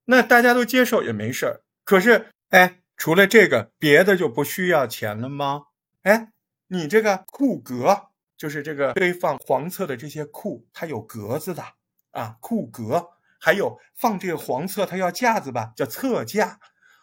[0.06, 1.60] 那大家都接受也没事儿。
[1.84, 5.64] 可是，哎，除了这个，别的就不需要钱了吗？
[6.02, 6.32] 哎，
[6.68, 11.64] 你这个库格，就是这个堆放黄册的这些库，它有格子的
[12.12, 13.10] 啊，库格。
[13.44, 16.60] 还有放这个黄册，它要架子吧，叫册架。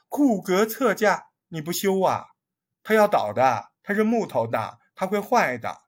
[0.07, 2.27] 库格册架你不修啊，
[2.81, 5.81] 它要倒的，它是木头的，它会坏的。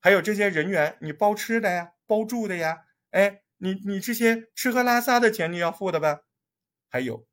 [0.00, 6.20] 还有这些人员，你包吃的呀，包住的呀，哎，你你这些吃喝拉撒的钱你要付的吧？
[6.88, 7.26] 还有。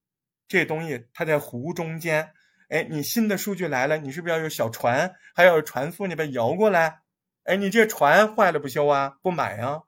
[0.47, 2.33] 这东西它在湖中间，
[2.69, 7.01] 哎，你新的数据来了，你是不是要有小船，还要有船夫你把摇过来？
[7.43, 9.17] 哎，你这船坏了不修啊？
[9.21, 9.83] 不买啊？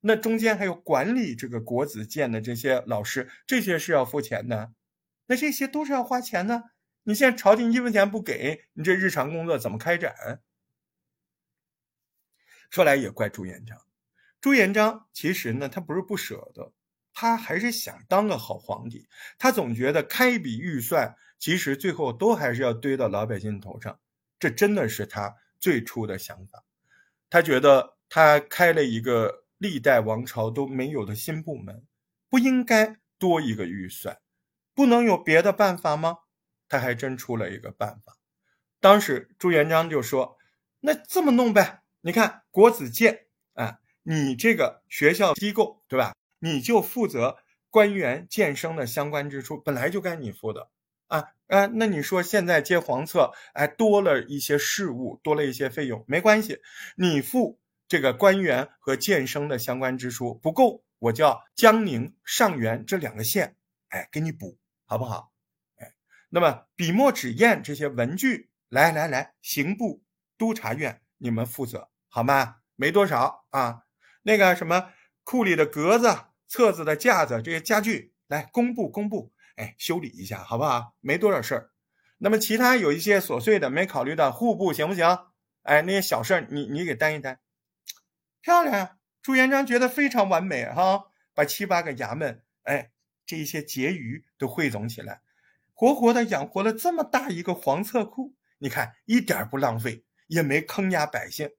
[0.00, 4.72] 那中间还有管理这个国子监的这些老师，这些是要付钱的。
[5.26, 6.70] 那这些都是要花钱的。
[7.02, 10.42] 你现在朝廷一分钱不给你，这日常工作怎么开展？
[12.70, 13.80] 说来也怪朱元璋，
[14.40, 16.72] 朱元璋其实呢，他不是不舍得，
[17.16, 19.08] 他还是想当个好皇帝。
[19.38, 23.98] 他总觉得开笔预算，其实最后都还是要堆到老百姓头上。
[24.38, 26.62] 这真的是他最初的想法。
[27.30, 31.82] 他觉得他开了一个历代王朝都没有的新部门，
[32.28, 34.18] 不应该多一个预算，
[34.74, 36.18] 不能有别的办法吗？
[36.68, 38.18] 他还真出了一个办法，
[38.80, 40.36] 当时朱元璋就说
[40.80, 46.12] ：“那这么弄呗，你看国子监啊，你这个学校机构对吧？
[46.38, 47.38] 你就负责
[47.70, 50.70] 官员晋升的相关支出，本来就该你付的
[51.08, 51.66] 啊啊！
[51.66, 56.60] 那你说现在接黄册，哎，多了一些事务，多了一些费用，没关系，
[56.96, 63.56] 你付这个官员和晋升的相关支出不够，我叫江宁、上元这两个县，
[63.88, 65.32] 哎，给你补，好不好？”
[65.76, 65.92] 哎
[66.28, 70.02] 那么笔墨纸砚这些文具，来来来，刑部、
[70.36, 72.56] 督察院你们负责好吗？
[72.74, 73.84] 没多少啊。
[74.22, 74.90] 那个什么
[75.26, 76.16] 库里的格子、
[76.46, 80.94] 册子的架子这些家具，来工部工部，哎，修理一下好不好？
[81.00, 81.70] 没多少事儿。
[82.18, 85.04] 那么其他有一些琐碎的没考虑的，户部行不行？
[85.64, 87.40] 哎，那些小事儿你你给担一担。
[88.40, 92.92] 漂亮，朱元璋觉得非常完美哈，把七八个衙门，哎，
[93.26, 95.22] 这一些结余都汇总起来。
[95.74, 101.50] 活活的养活了这么大一个黄册库，你看一点不浪费，也没坑压百姓。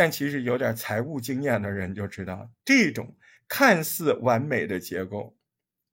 [0.00, 3.14] 但其实有点财务经验的人就知道，这种
[3.46, 5.36] 看似完美的结构，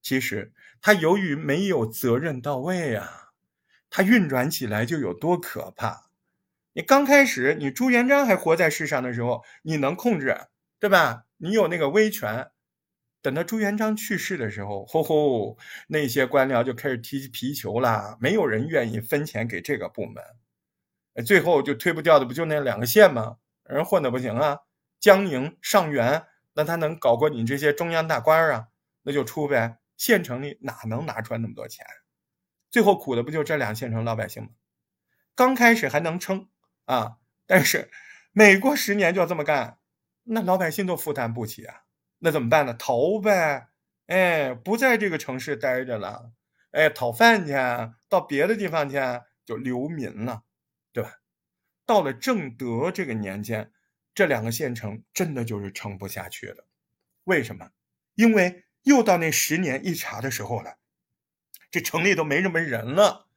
[0.01, 3.33] 其实它由于没有责任到位啊，
[3.89, 6.09] 它运转起来就有多可怕。
[6.71, 10.37] 你刚开始，你朱元璋还活在世上的时候，你能控制，
[10.79, 11.25] 对吧？
[11.35, 12.51] 你有那个威权。
[13.21, 15.57] 等到朱元璋去世的时候，吼吼，
[15.89, 20.23] 那些官僚就开始踢皮球了，没有人愿意分钱给这个部门，
[21.25, 23.35] 最后就推不掉的不就那两个县吗？
[23.67, 24.59] 人混的不行啊，
[24.99, 28.67] 江宁、上元，那他能搞过你这些中央大官啊？
[29.03, 31.85] 那就出呗，县城里哪能拿出来那么多钱？
[32.69, 34.49] 最后苦的不就这两县城老百姓吗？
[35.35, 36.49] 刚开始还能撑
[36.85, 37.89] 啊，但是
[38.31, 39.79] 每过十年就要这么干，
[40.23, 41.83] 那老百姓都负担不起啊。
[42.19, 42.73] 那怎么办呢？
[42.73, 43.67] 逃呗，
[44.07, 46.31] 哎，不在这个城市待着了，
[46.71, 47.53] 哎，讨饭去，
[48.09, 48.97] 到别的地方去，
[49.45, 50.43] 就流民了，
[50.91, 51.11] 对吧？
[51.87, 53.71] 到了正德这个年间，
[54.13, 56.67] 这两个县城真的就是撑不下去了。
[57.23, 57.71] 为什么？
[58.13, 60.77] 因为又到那十年一查的时候了，
[61.71, 63.27] 这城里都没什么人了。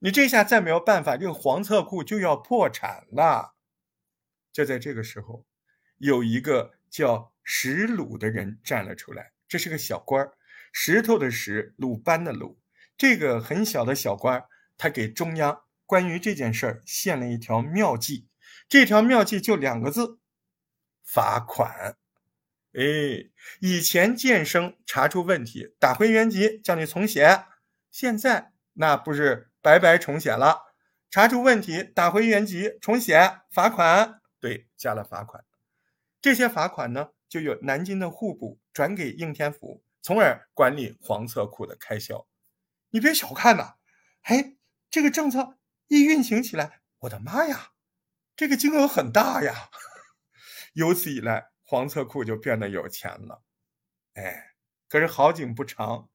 [0.00, 3.54] 你这下再没有办法，这个黄册库就要破产了。
[4.52, 5.46] 就在这个时候，
[5.98, 7.32] 有一个叫。
[7.50, 10.36] 石鲁的人站了出来，这是个小官儿，
[10.70, 12.60] 石头的石，鲁班的鲁。
[12.98, 18.28] 这个很小的小官儿，他给中央关于这件事儿献了一条妙计。
[18.68, 20.18] 这条妙计就两个字：
[21.02, 21.96] 罚款。
[22.74, 23.30] 哎，
[23.60, 27.46] 以前建生查出问题，打回原籍，叫你重写。
[27.90, 30.74] 现在那不是白白重写了？
[31.08, 34.20] 查出问题，打回原籍，重写，罚款。
[34.38, 35.42] 对，加了罚款。
[36.20, 37.08] 这些罚款呢？
[37.30, 42.26] 就由南京的户部转给应天府，从而管理黄册库的开销。
[42.90, 43.76] 你别小看呐，
[44.22, 44.54] 哎，
[44.90, 45.57] 这个政策
[45.88, 47.72] 一运行起来，我的妈呀，
[48.36, 49.70] 这个金额很大呀！
[50.74, 53.42] 由此以来，黄册库就变得有钱了。
[54.14, 54.52] 哎，
[54.88, 56.08] 可是好景不长，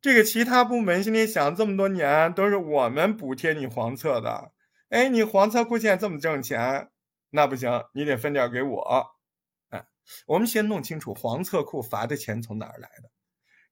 [0.00, 4.52] 这个其他部门心里想：这么多年都是我们补贴你黄册的，
[4.88, 6.90] 哎，你黄册库现在这么挣钱，
[7.30, 9.16] 那不行，你得分点给我。
[9.68, 9.84] 哎
[10.26, 13.10] 我们先弄清楚黄册库罚的钱从哪儿来的。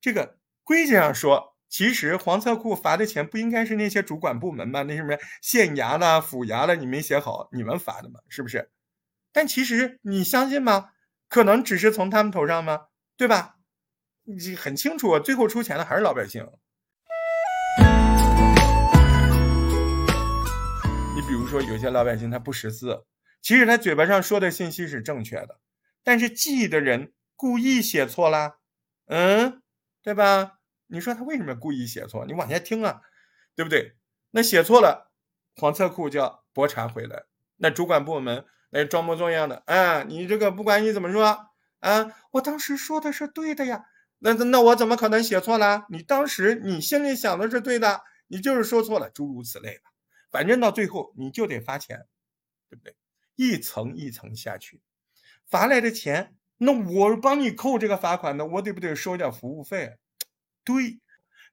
[0.01, 4.83] 这个规矩上说，其实黄册库罚的钱不应该是那些主管部门吗？
[4.83, 8.19] 那什么县衙啦、府衙啦，你没写好，你们罚的吗？
[8.29, 8.73] 是不是？
[9.33, 10.91] 但其实你相信吗？
[11.29, 12.87] 可能只是从他们头上吗？
[13.17, 13.55] 对吧？
[14.25, 16.45] 你很清楚，最后出钱的还是老百姓。
[21.15, 23.05] 你比如说，有些老百姓他不识字，
[23.41, 25.61] 其实他嘴巴上说的信息是正确的。
[26.03, 28.59] 但是记的人故意写错了，
[29.07, 29.63] 嗯，
[30.03, 30.55] 对吧？
[30.91, 32.27] 你说他为什么故意写错？
[32.27, 33.01] 你往下听啊，
[33.55, 33.97] 对不对？
[34.33, 35.11] 那写错了，
[35.57, 37.25] 黄册库就要拨查回来。
[37.57, 43.85] 那主管部门那装模作样的，啊，你这个不管你怎么说啊，我当时说的是对的呀。
[44.19, 45.87] 那那我怎么可能写错了？
[45.89, 49.83] 你当时你心里想的是对的，你就是说错了，诸如此类的。
[50.31, 52.07] 反正到最后你就得罚钱，
[52.69, 52.95] 对不对？
[53.35, 54.83] 一层一层下去。
[55.49, 59.97] 罚来的钱，那我帮你扣这个罚款呢，我得不得收点服务费？
[60.65, 61.01] 对，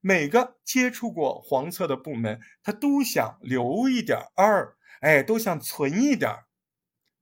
[0.01, 6.45] 每个接触过黄册的部门，他都想留一点儿，哎，都想存一点，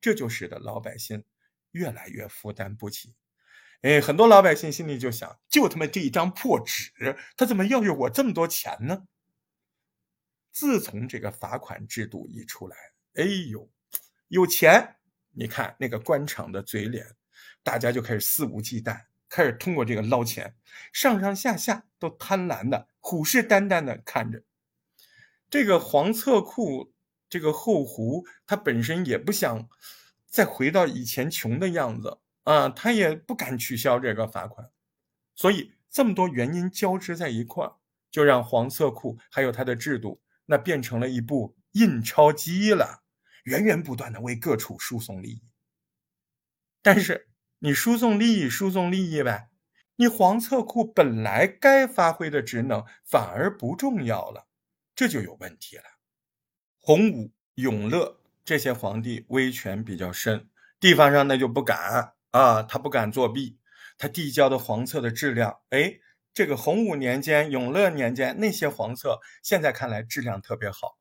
[0.01, 1.23] 这就使得老百姓
[1.71, 3.13] 越来越负担不起。
[3.81, 6.91] 哎，很多老百姓心里就想：就他妈这一张破纸，
[7.37, 9.05] 他怎么要有我这么多钱呢？
[10.51, 12.75] 自从这个罚款制度一出来，
[13.15, 13.69] 哎呦，
[14.29, 14.95] 有钱，
[15.31, 17.05] 你看那个官场的嘴脸，
[17.61, 19.05] 大家就开始肆无忌惮。
[19.29, 20.55] 开始通过这个捞钱，
[20.93, 24.43] 上上下下都贪婪的、虎视眈眈的看着
[25.49, 26.93] 这个黄册库。
[27.27, 29.67] 这个后湖他本身也不想
[30.27, 34.69] 再回到以前穷的样子啊，他也不敢取消这个罚款，
[35.33, 37.75] 所以这么多原因交织在一块儿，
[38.11, 43.03] 就让黄册库还有它的制度，那变成了一部印钞机了，
[43.45, 45.41] 源源不断的为各处输送利益。
[46.83, 47.27] 但是。
[47.65, 49.49] 你输送利益，输送利益呗。
[49.95, 54.45] 你黄册库本来该发挥的职能反而不重要了，
[54.95, 55.83] 这就有问题了。
[56.79, 60.47] 洪武、永乐这些皇帝威权比较深，
[60.79, 63.57] 地方上那就不敢啊，他不敢作弊，
[63.97, 65.95] 他递交的黄册的质量，哎，
[66.35, 70.99] 这个洪武年间、永乐年间那些黄册，现在看来质量特别好，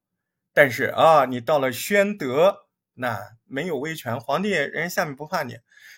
[0.54, 2.62] 但是啊，你到了宣德。
[2.96, 5.56] 那没有威权，皇帝人下面不怕你，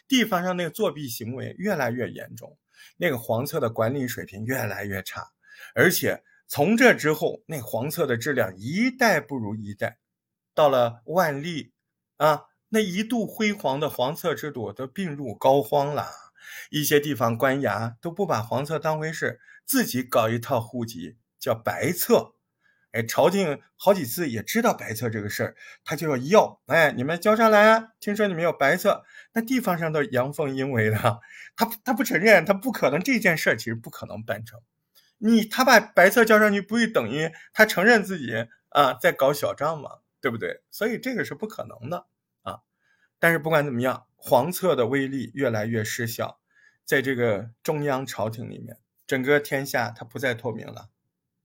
[0.08, 2.56] 地方上那个作弊行为越来越严重，
[2.96, 5.32] 那个黄册的管理水平越来越差，
[5.74, 9.98] 而且从这之后，那黄册的质量一代不如一代，
[10.54, 11.72] 到了万历
[12.18, 16.06] 啊，那一度辉煌的黄册制度都病入膏肓了，
[16.70, 22.35] 一些地方官衙都不把黄册当回事，自己搞一套户籍叫白册。
[22.96, 27.88] 哎，朝廷好几次也知道白册这个事儿，他就要要，哎，你们交上来啊。
[28.00, 31.20] 听说你们有白册，那地方上都阳奉阴违的，
[31.54, 34.62] 他他不承认，他不可能这件事儿其实不可能办成。
[35.18, 39.90] 你他把白册交上去，不会等于他承认自己啊在搞小账吗？
[40.22, 40.62] 对不对？
[40.70, 42.06] 所以这个是不可能的
[42.42, 42.60] 啊。
[43.18, 46.40] 但是不管怎么样，黄册的威力越来越失效，
[46.84, 50.88] 在这个中央朝廷里面，整个天下它不再透明了。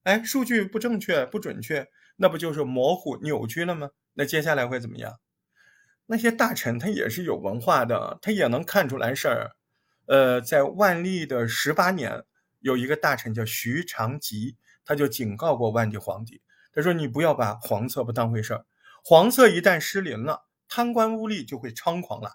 [0.04, 1.88] 哎，数据不正确、不准确，
[2.18, 3.90] 那不就是模糊、扭曲了吗？
[4.14, 5.20] 那接下来会怎么样？
[6.08, 9.52] 那些大臣他也是有文化的，他也能看出来事儿。
[10.08, 12.24] 呃，在万历的十八年，
[12.60, 16.42] 有一个大臣叫徐长吉，他就警告过万历皇帝，
[16.74, 18.66] 他说：“你不要把黄册不当回事儿，
[19.04, 22.34] 黄册一旦失灵了，贪官污吏就会猖狂了，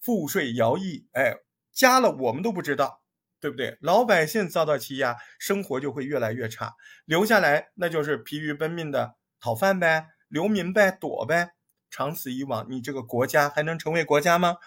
[0.00, 1.36] 赋税徭役，哎，
[1.70, 3.01] 加了我们都不知道。”
[3.42, 3.76] 对不对？
[3.80, 11.54] 老百姓遭到欺压，生活就会越来越差，留下来那就是疲于奔命的讨饭呗，流民呗，躲呗。
[11.90, 14.58] 长此以往，你这个国家还能成为国家吗？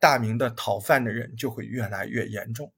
[0.00, 2.72] 大明的讨饭的人就会越来越严重。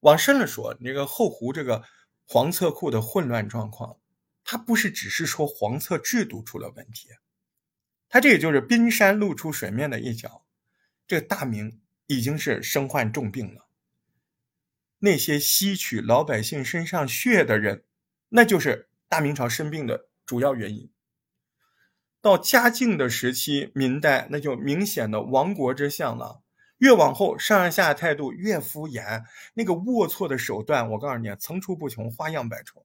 [0.00, 1.84] 往深了说，那个后湖这个
[2.26, 3.98] 黄册库的混乱状况，
[4.42, 7.10] 它不是只是说黄册制度出了问题，
[8.08, 10.46] 它这个就是冰山露出水面的一角。
[11.06, 13.67] 这个大明已经是身患重病了。
[14.98, 17.84] 那些吸取老百姓身上血的人，
[18.30, 20.90] 那就是大明朝生病的主要原因。
[22.20, 26.42] 到嘉靖的时期，明代那就明显的亡国之相了。
[26.78, 29.24] 越往后，上上下态度越敷衍，
[29.54, 32.84] 那个龌龊的手段，我告诉你，层出不穷，花样百出。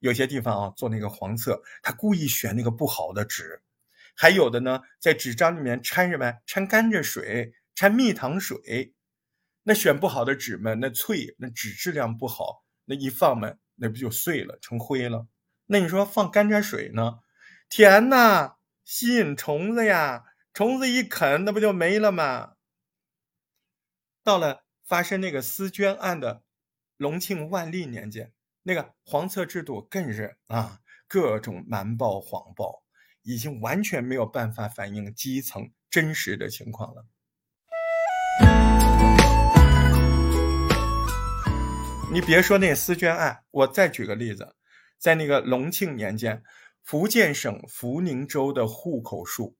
[0.00, 3.60] 有些地方啊，做那个黄册，他故意选那个不好的纸；
[4.16, 6.34] 还有的呢，在纸张里面掺什么？
[6.46, 8.94] 掺甘蔗水，掺蜜糖水。
[9.68, 15.28] 那选不好的纸嘛，那脆，那纸质量不好，那一放嘛，那不就碎了，成灰了？
[15.66, 17.18] 那你说放甘蔗水呢？
[17.68, 22.54] 甜呐，吸引虫子呀，虫子一啃，那不就没了吗？
[24.24, 26.44] 到了发生那个丝绢案的
[26.96, 32.82] 隆庆万历年间，那个黄册制度更是啊，各种瞒报谎报，
[33.20, 37.04] 已经完全没有办法反映基层真实的情况了。
[42.10, 44.56] 你别说那丝绢案，我再举个例子，
[44.96, 46.42] 在那个隆庆年间，
[46.82, 49.56] 福建省福宁州的户口数，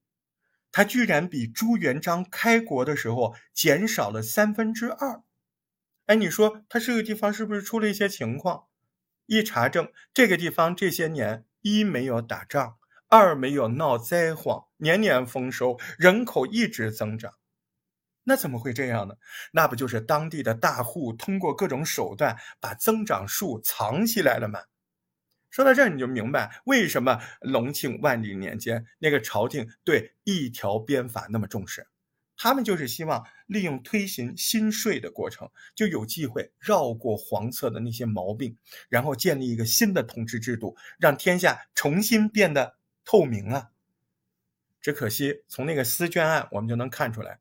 [0.71, 5.21] 它居然比朱元璋开国的时候减少了三分之二。
[6.07, 8.65] 哎，你说它这个地方是不是出了一些情况？
[9.27, 12.77] 一查证，这个地方这些年一没有打仗，
[13.07, 17.35] 二没有闹灾荒，年年丰收，人口一直增长。
[18.23, 19.15] 那怎么会这样呢？
[19.51, 24.61] 那不就是当地的大户通过各种手段把增长数藏起来了吗？
[25.49, 31.87] 说到这儿，你就明白为什么隆庆万历年间那个朝廷对一条鞭法那么重视。
[32.41, 38.55] 他们就是希望利用推行新税的过程，就有机会绕过黄册的那些毛病，
[38.87, 43.71] 然后建立一个新的统治制度，让天下重新变得透明啊。
[44.79, 47.39] 只可惜，从那个丝绢案，我们就能看出来，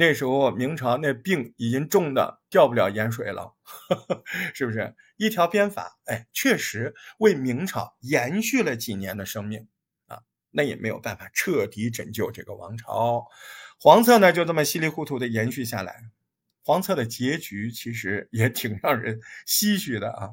[0.00, 3.56] 那时候明朝那病已经重的掉不了盐水了，
[4.54, 4.94] 是不是？
[5.16, 9.66] 一条鞭法，哎，确实为明朝延续了几年的生命
[10.06, 10.20] 啊，
[10.52, 13.26] 那也没有办法彻底拯救这个王朝。
[13.80, 16.04] 黄册呢，就这么稀里糊涂的延续下来。
[16.62, 19.18] 黄册的结局其实也挺让人
[19.48, 20.30] 唏嘘的啊，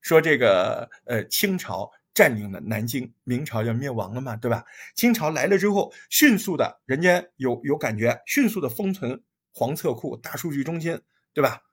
[0.00, 1.92] 说这个呃清朝。
[2.16, 4.64] 占领了南京，明朝要灭亡了嘛，对吧？
[4.94, 10.98] 清朝来了之后，迅速的，人家有有感觉，迅速的封存黄册库、大数据中心，
[11.34, 11.64] 对吧？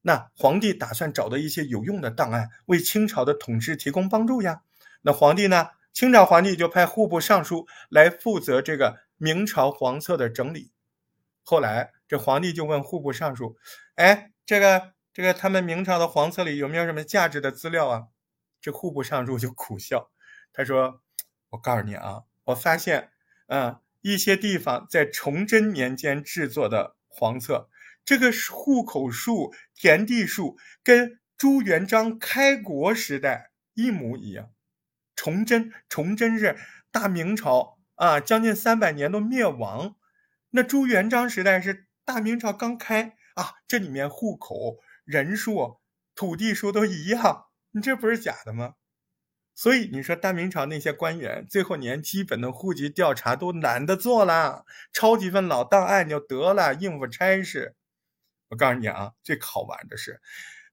[0.00, 4.62] 那皇帝打算找到一些有用的档案，为清朝的统治提供帮助呀。
[5.02, 5.68] 那皇帝呢？
[5.92, 10.72] 清朝皇帝就派户部尚书来负责这个明朝黄册的整理。
[11.42, 13.56] 后来这皇帝就问户部尚书
[13.96, 18.06] ：“哎，这个这个，他们明朝的黄册里有没有什么价值的资料啊？”
[18.64, 20.10] 这户部尚书就苦笑，
[20.50, 21.02] 他说
[21.52, 23.10] ：“我告诉你啊，我发现，
[23.48, 27.68] 嗯，一些地方在崇祯年间制作的黄册，
[28.06, 34.50] 这个户口数、田地数跟朱元璋开国时代一模一样。
[35.14, 36.56] 崇祯，崇祯是
[36.90, 39.94] 大明朝啊，将近三百年都灭亡。
[40.52, 45.80] 那朱元璋时代是大明朝刚开啊，这里面户口、人数、
[46.14, 48.74] 土地数都一样。”你这不是假的吗？
[49.56, 57.74] 所以你说大明朝那些官员最后连基本的户籍调查都懒得做了，抄几份老档案就得了，应付差事。
[58.48, 60.20] 我告诉你啊，最好玩的是，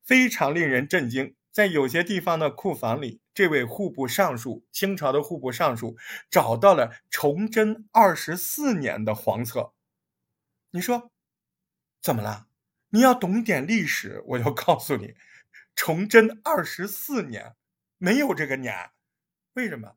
[0.03, 5.97] 非常令人震惊，在有些地方的库房里，这位户部尚书，清朝的户部尚书
[6.29, 9.73] 找到了崇祯二十四年的黄册。
[10.69, 11.11] 你说
[11.99, 12.47] 怎么了？
[12.89, 15.15] 你要懂点历史，我就告诉你。
[15.75, 17.55] 崇祯二十四年，
[17.97, 18.91] 没有这个年，
[19.53, 19.95] 为什么？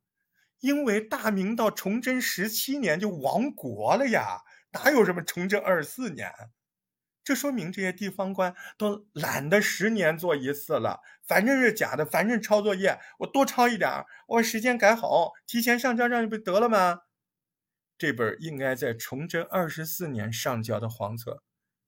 [0.60, 6.32] 因为大明到崇祯十七年就亡国了呀，哪有什么崇祯二十四年？
[7.22, 17.00] 这说明这些地方官都懒得十年做一次了，反正是假的，反正抄作业，我多抄一点，我时间改好，提前上交上去不得了吗？
[17.96, 21.42] 这本应该在崇祯二十四年上交的黄册，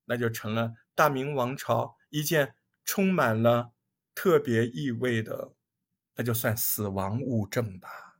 [0.06, 3.72] 那就成了大明王朝一件充满了。
[4.16, 5.52] 特别意味的，
[6.16, 8.16] 那就算死亡物证吧。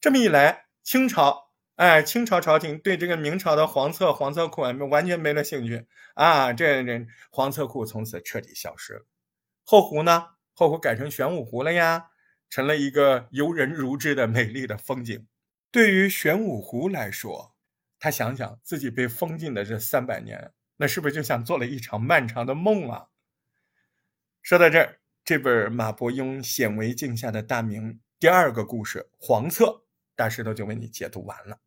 [0.00, 6.52] 这么一来，清朝，哎，清朝朝廷对这个明朝的黄册、黄册库完全没了兴趣啊！
[6.52, 9.06] 这这黄册库从此彻底消失了。
[9.64, 10.26] 后湖呢？
[10.52, 12.10] 后湖改成玄武湖了呀，
[12.50, 15.26] 成了一个游人如织的美丽的风景。
[15.70, 17.56] 对于玄武湖来说，
[17.98, 23.06] 他想想自己被封禁的这三百年，那是不是就像做了一场漫长的梦啊？
[24.44, 29.64] 说到这儿，这本马伯庸显微镜下的大明第二个故事《黄册》，
[30.14, 31.60] 大石头就为你解读完了。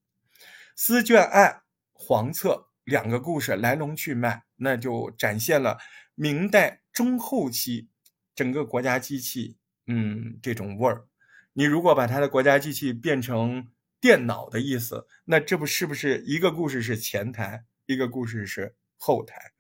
[0.76, 5.80] 丝绢案、黄册两个故事来龙去脉，那就展现了
[6.14, 7.90] 明代中后期
[8.36, 9.58] 整个国家机器，
[9.88, 11.08] 嗯，这种味儿。
[11.54, 13.70] 你如果把他的国家机器变成
[14.00, 19.54] 电脑的意思，那这不是不是一个故事是前台，一个故事是后台？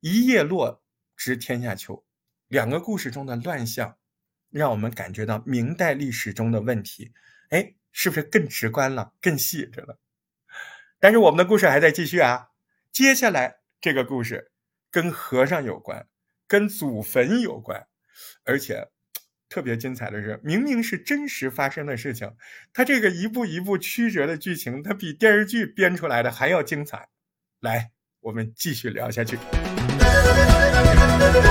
[0.00, 0.82] 一叶落。
[1.20, 2.02] 知天下秋，
[2.48, 3.98] 两个故事中的乱象，
[4.48, 7.12] 让我们感觉到明代历史中的问题，
[7.50, 9.98] 哎，是不是更直观了，更细致了？
[10.98, 12.48] 但是我们的故事还在继续啊！
[12.90, 14.50] 接下来这个故事
[14.90, 16.08] 跟和尚有关，
[16.48, 17.86] 跟祖坟有关，
[18.44, 18.88] 而且
[19.50, 22.34] 特别精彩的是，明明是真实发生的事情，
[22.72, 27.10] 它这个一步一步曲折的剧情，它比电视剧编出来的还要精彩。
[27.60, 29.36] 来，我们继续聊下去。
[31.22, 31.50] 啊。